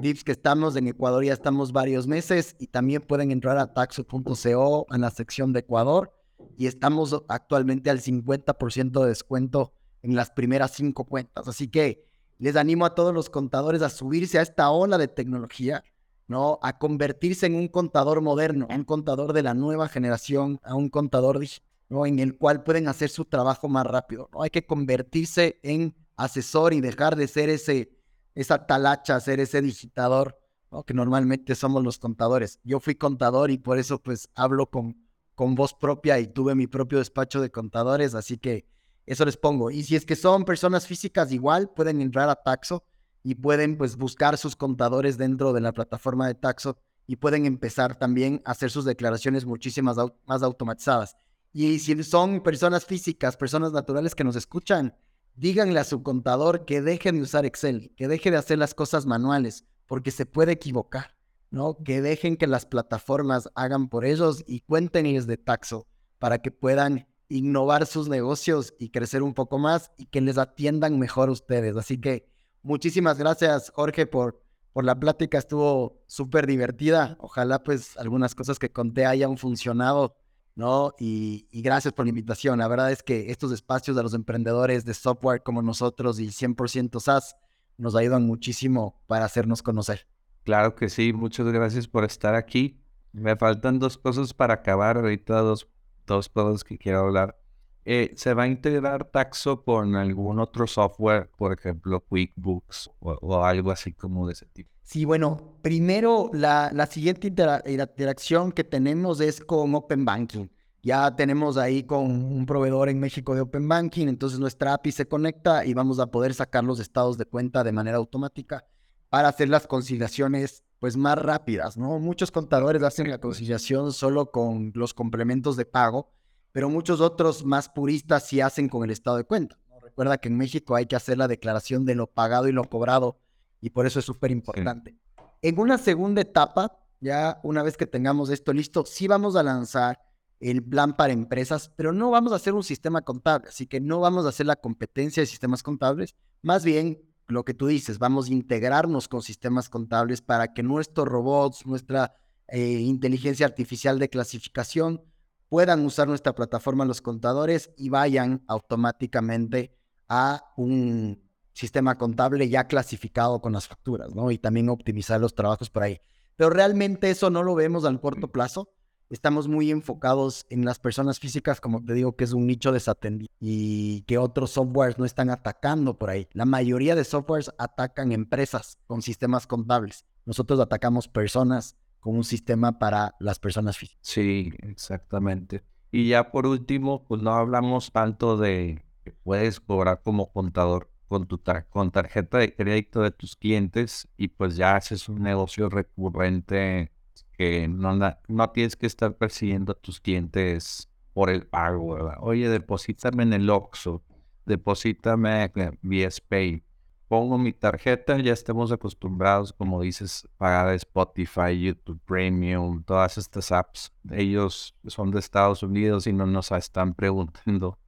[0.00, 4.86] tips que estamos en Ecuador, ya estamos varios meses y también pueden entrar a taxo.co
[4.90, 6.12] en la sección de Ecuador
[6.56, 9.72] y estamos actualmente al 50% de descuento
[10.02, 11.48] en las primeras cinco cuentas.
[11.48, 12.06] Así que
[12.38, 15.84] les animo a todos los contadores a subirse a esta ola de tecnología,
[16.26, 16.58] ¿no?
[16.62, 21.38] A convertirse en un contador moderno, un contador de la nueva generación, a un contador
[21.38, 21.74] digital
[22.04, 24.28] en el cual pueden hacer su trabajo más rápido.
[24.32, 24.42] ¿no?
[24.42, 27.93] Hay que convertirse en asesor y dejar de ser ese,
[28.34, 30.38] esa talacha, ser ese digitador,
[30.70, 30.84] ¿no?
[30.84, 32.60] que normalmente somos los contadores.
[32.64, 34.96] Yo fui contador y por eso pues hablo con,
[35.34, 38.66] con voz propia y tuve mi propio despacho de contadores, así que
[39.06, 39.70] eso les pongo.
[39.70, 42.84] Y si es que son personas físicas igual, pueden entrar a Taxo
[43.22, 47.96] y pueden pues buscar sus contadores dentro de la plataforma de Taxo y pueden empezar
[47.96, 51.16] también a hacer sus declaraciones muchísimas más automatizadas.
[51.52, 54.94] Y si son personas físicas, personas naturales que nos escuchan,
[55.36, 59.06] díganle a su contador que deje de usar Excel, que deje de hacer las cosas
[59.06, 61.16] manuales, porque se puede equivocar,
[61.50, 61.76] ¿no?
[61.84, 65.86] Que dejen que las plataformas hagan por ellos y cuéntenles de Taxo
[66.18, 70.98] para que puedan innovar sus negocios y crecer un poco más y que les atiendan
[70.98, 71.76] mejor ustedes.
[71.76, 72.28] Así que
[72.62, 74.40] muchísimas gracias, Jorge, por,
[74.72, 75.38] por la plática.
[75.38, 77.16] Estuvo súper divertida.
[77.18, 80.16] Ojalá pues algunas cosas que conté hayan funcionado
[80.54, 80.92] ¿no?
[80.98, 82.58] Y, gracias por la invitación.
[82.58, 87.00] La verdad es que estos espacios de los emprendedores de software como nosotros y 100%
[87.00, 87.36] SaaS
[87.76, 90.06] nos ayudan muchísimo para hacernos conocer.
[90.44, 92.80] Claro que sí, muchas gracias por estar aquí.
[93.12, 95.68] Me faltan dos cosas para acabar, ahorita dos,
[96.06, 97.38] dos cosas que quiero hablar.
[97.86, 103.70] Eh, ¿Se va a integrar Taxo con algún otro software, por ejemplo, QuickBooks o, algo
[103.70, 104.73] así como de ese tipo?
[104.84, 110.46] Sí, bueno, primero la, la siguiente interacción que tenemos es con Open Banking.
[110.82, 115.08] Ya tenemos ahí con un proveedor en México de Open Banking, entonces nuestra API se
[115.08, 118.64] conecta y vamos a poder sacar los estados de cuenta de manera automática
[119.08, 121.98] para hacer las conciliaciones pues más rápidas, ¿no?
[121.98, 126.14] Muchos contadores hacen la conciliación solo con los complementos de pago
[126.54, 129.58] pero muchos otros más puristas sí hacen con el estado de cuenta.
[129.82, 133.18] Recuerda que en México hay que hacer la declaración de lo pagado y lo cobrado
[133.64, 134.94] y por eso es súper importante.
[135.40, 139.98] En una segunda etapa, ya una vez que tengamos esto listo, sí vamos a lanzar
[140.38, 144.00] el plan para empresas, pero no vamos a hacer un sistema contable, así que no
[144.00, 148.28] vamos a hacer la competencia de sistemas contables, más bien lo que tú dices, vamos
[148.28, 152.12] a integrarnos con sistemas contables para que nuestros robots, nuestra
[152.48, 155.02] eh, inteligencia artificial de clasificación
[155.48, 159.74] puedan usar nuestra plataforma los contadores y vayan automáticamente
[160.06, 161.23] a un
[161.54, 164.30] sistema contable ya clasificado con las facturas, ¿no?
[164.30, 166.00] Y también optimizar los trabajos por ahí.
[166.36, 168.68] Pero realmente eso no lo vemos al corto plazo.
[169.08, 173.32] Estamos muy enfocados en las personas físicas, como te digo, que es un nicho desatendido
[173.38, 176.26] y que otros softwares no están atacando por ahí.
[176.32, 180.04] La mayoría de softwares atacan empresas con sistemas contables.
[180.24, 184.00] Nosotros atacamos personas con un sistema para las personas físicas.
[184.02, 185.62] Sí, exactamente.
[185.92, 191.28] Y ya por último, pues no hablamos tanto de que puedes cobrar como contador con
[191.28, 191.40] tu
[191.70, 196.90] con tarjeta de crédito de tus clientes y pues ya haces un negocio recurrente
[197.38, 197.96] que no,
[198.26, 201.96] no tienes que estar persiguiendo a tus clientes por el pago.
[202.18, 204.02] Oye, deposítame en el Oxxo,
[204.44, 206.64] deposítame en VSPay.
[207.06, 213.92] Pongo mi tarjeta, ya estamos acostumbrados, como dices, pagar Spotify, YouTube Premium, todas estas apps.
[214.10, 217.78] Ellos son de Estados Unidos y no nos están preguntando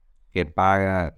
[0.45, 1.15] paga,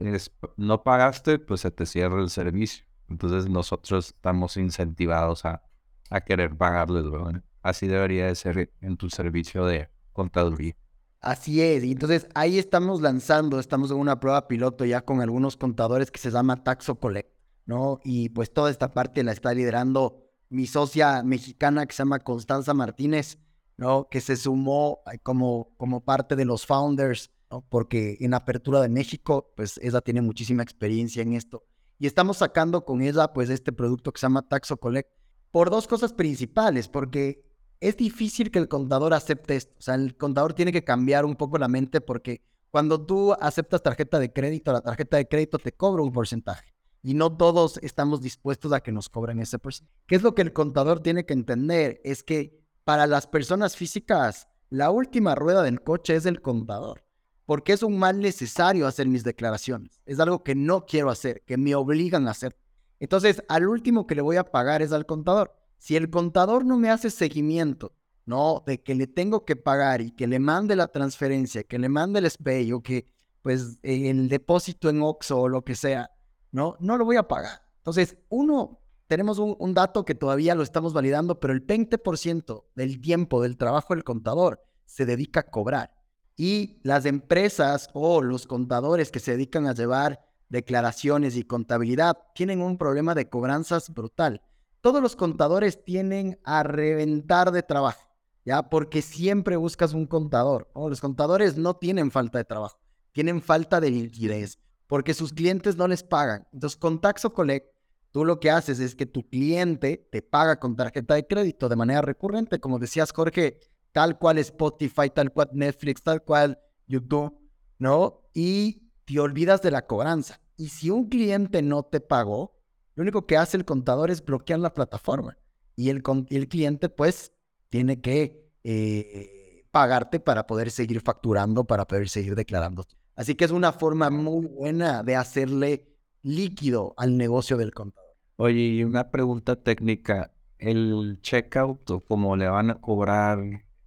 [0.57, 2.86] no pagaste, pues se te cierra el servicio.
[3.09, 5.63] Entonces nosotros estamos incentivados a,
[6.09, 7.43] a querer pagarles, ¿verdad?
[7.61, 10.76] Así debería de ser en tu servicio de contaduría.
[11.22, 15.57] Así es, y entonces ahí estamos lanzando, estamos en una prueba piloto ya con algunos
[15.57, 17.30] contadores que se llama Taxo Collect,
[17.65, 17.99] ¿no?
[18.05, 22.74] Y pues toda esta parte la está liderando mi socia mexicana que se llama Constanza
[22.74, 23.38] Martínez,
[23.76, 24.07] ¿no?
[24.09, 27.32] Que se sumó eh, como, como parte de los founders,
[27.70, 31.64] Porque en Apertura de México, pues ella tiene muchísima experiencia en esto.
[31.97, 35.10] Y estamos sacando con ella, pues, este producto que se llama Taxo Collect
[35.52, 37.43] por dos cosas principales, porque
[37.80, 39.76] es difícil que el contador acepte esto.
[39.78, 42.41] O sea, el contador tiene que cambiar un poco la mente porque
[42.72, 46.74] cuando tú aceptas tarjeta de crédito, la tarjeta de crédito te cobra un porcentaje.
[47.02, 49.97] Y no todos estamos dispuestos a que nos cobren ese porcentaje.
[50.06, 52.02] ¿Qué es lo que el contador tiene que entender?
[52.04, 57.04] Es que para las personas físicas, la última rueda del coche es el contador.
[57.50, 60.04] Porque es un mal necesario hacer mis declaraciones.
[60.06, 62.56] Es algo que no quiero hacer, que me obligan a hacer.
[63.00, 65.56] Entonces, al último que le voy a pagar es al contador.
[65.80, 67.95] Si el contador no me hace seguimiento,
[68.28, 68.62] ¿no?
[68.68, 72.20] De que le tengo que pagar y que le mande la transferencia, que le mande
[72.20, 73.08] el SPAY o que,
[73.41, 76.12] pues, el depósito en OXO o lo que sea,
[76.52, 76.78] ¿no?
[76.80, 77.64] No lo voy a pagar.
[77.78, 83.02] Entonces, uno, tenemos un, un dato que todavía lo estamos validando, pero el 20% del
[83.02, 85.99] tiempo del trabajo del contador se dedica a cobrar.
[86.40, 92.62] Y las empresas o los contadores que se dedican a llevar declaraciones y contabilidad tienen
[92.62, 94.42] un problema de cobranzas brutal
[94.82, 98.08] todos los contadores tienen a reventar de trabajo,
[98.46, 98.70] ¿ya?
[98.70, 100.70] Porque siempre buscas un contador.
[100.74, 102.80] Los contadores no tienen falta de trabajo,
[103.12, 106.48] tienen falta de liquidez, porque sus clientes no les pagan.
[106.54, 107.68] Entonces, con Taxo Collect,
[108.12, 111.76] tú lo que haces es que tu cliente te paga con tarjeta de crédito de
[111.76, 113.60] manera recurrente, como decías, Jorge,
[113.92, 117.38] tal cual Spotify, tal cual Netflix, tal cual YouTube,
[117.78, 118.22] ¿no?
[118.34, 120.40] Y te olvidas de la cobranza.
[120.58, 122.60] Y si un cliente no te pagó,
[122.96, 125.38] lo único que hace el contador es bloquear la plataforma
[125.80, 127.32] y el, el cliente pues
[127.70, 132.86] tiene que eh, pagarte para poder seguir facturando, para poder seguir declarando.
[133.16, 135.88] Así que es una forma muy buena de hacerle
[136.22, 138.10] líquido al negocio del contador.
[138.36, 140.34] Oye, y una pregunta técnica.
[140.58, 143.40] ¿El checkout o cómo le van a cobrar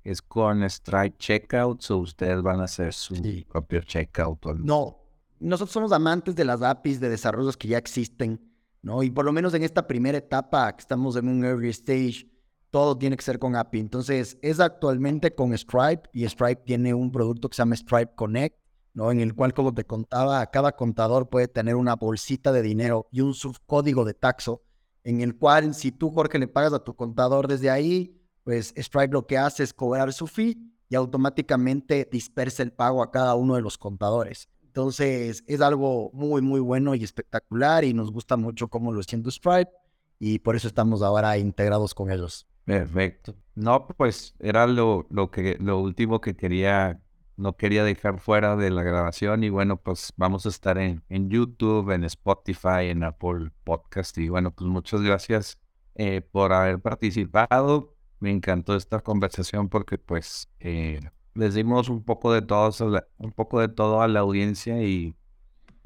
[0.04, 3.14] es con Stripe Checkouts o ustedes van a hacer su
[3.48, 4.44] propio checkout?
[4.58, 4.98] No,
[5.40, 9.02] nosotros somos amantes de las APIs de desarrollos que ya existen ¿no?
[9.02, 12.28] Y por lo menos en esta primera etapa, que estamos en un early stage,
[12.70, 13.80] todo tiene que ser con API.
[13.80, 18.58] Entonces, es actualmente con Stripe y Stripe tiene un producto que se llama Stripe Connect,
[18.94, 19.10] ¿no?
[19.10, 23.20] En el cual, como te contaba, cada contador puede tener una bolsita de dinero y
[23.20, 24.62] un subcódigo de taxo,
[25.04, 29.12] en el cual si tú, Jorge, le pagas a tu contador desde ahí, pues Stripe
[29.12, 33.54] lo que hace es cobrar su fee y automáticamente dispersa el pago a cada uno
[33.54, 34.48] de los contadores.
[34.62, 39.30] Entonces, es algo muy, muy bueno y espectacular y nos gusta mucho cómo lo haciendo
[39.30, 39.70] Stripe
[40.18, 42.46] y por eso estamos ahora integrados con ellos.
[42.64, 43.34] Perfecto.
[43.54, 47.00] No, pues era lo, lo, que, lo último que quería,
[47.36, 51.28] no quería dejar fuera de la grabación y bueno, pues vamos a estar en, en
[51.28, 55.58] YouTube, en Spotify, en Apple Podcast y bueno, pues muchas gracias
[55.96, 57.91] eh, por haber participado.
[58.22, 60.48] Me encantó esta conversación porque pues...
[60.60, 61.00] Eh,
[61.34, 62.70] les dimos un poco de todo,
[63.18, 65.14] un poco de todo a la audiencia y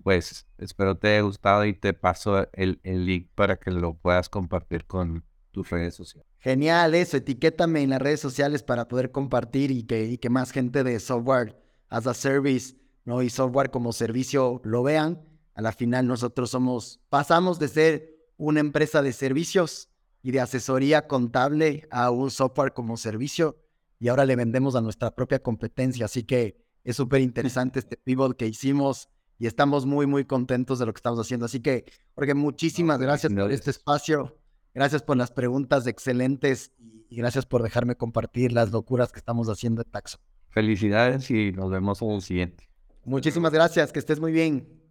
[0.03, 4.29] pues espero te haya gustado y te paso el, el link para que lo puedas
[4.29, 6.29] compartir con tus redes sociales.
[6.39, 10.53] Genial, eso, etiquétame en las redes sociales para poder compartir y que, y que más
[10.53, 11.57] gente de software
[11.89, 13.23] as a service, ¿no?
[13.23, 15.21] Y software como servicio lo vean.
[15.55, 19.89] A la final nosotros somos, pasamos de ser una empresa de servicios
[20.27, 23.63] y de asesoría contable a un software como servicio
[24.01, 26.07] y ahora le vendemos a nuestra propia competencia.
[26.07, 29.09] Así que es súper interesante este pivot que hicimos
[29.39, 31.47] y estamos muy, muy contentos de lo que estamos haciendo.
[31.47, 34.37] Así que, porque muchísimas gracias por este espacio.
[34.75, 36.73] Gracias por las preguntas excelentes
[37.09, 40.19] y gracias por dejarme compartir las locuras que estamos haciendo en Taxo.
[40.49, 42.69] Felicidades y nos vemos en el siguiente.
[43.05, 44.86] Muchísimas gracias, que estés muy bien.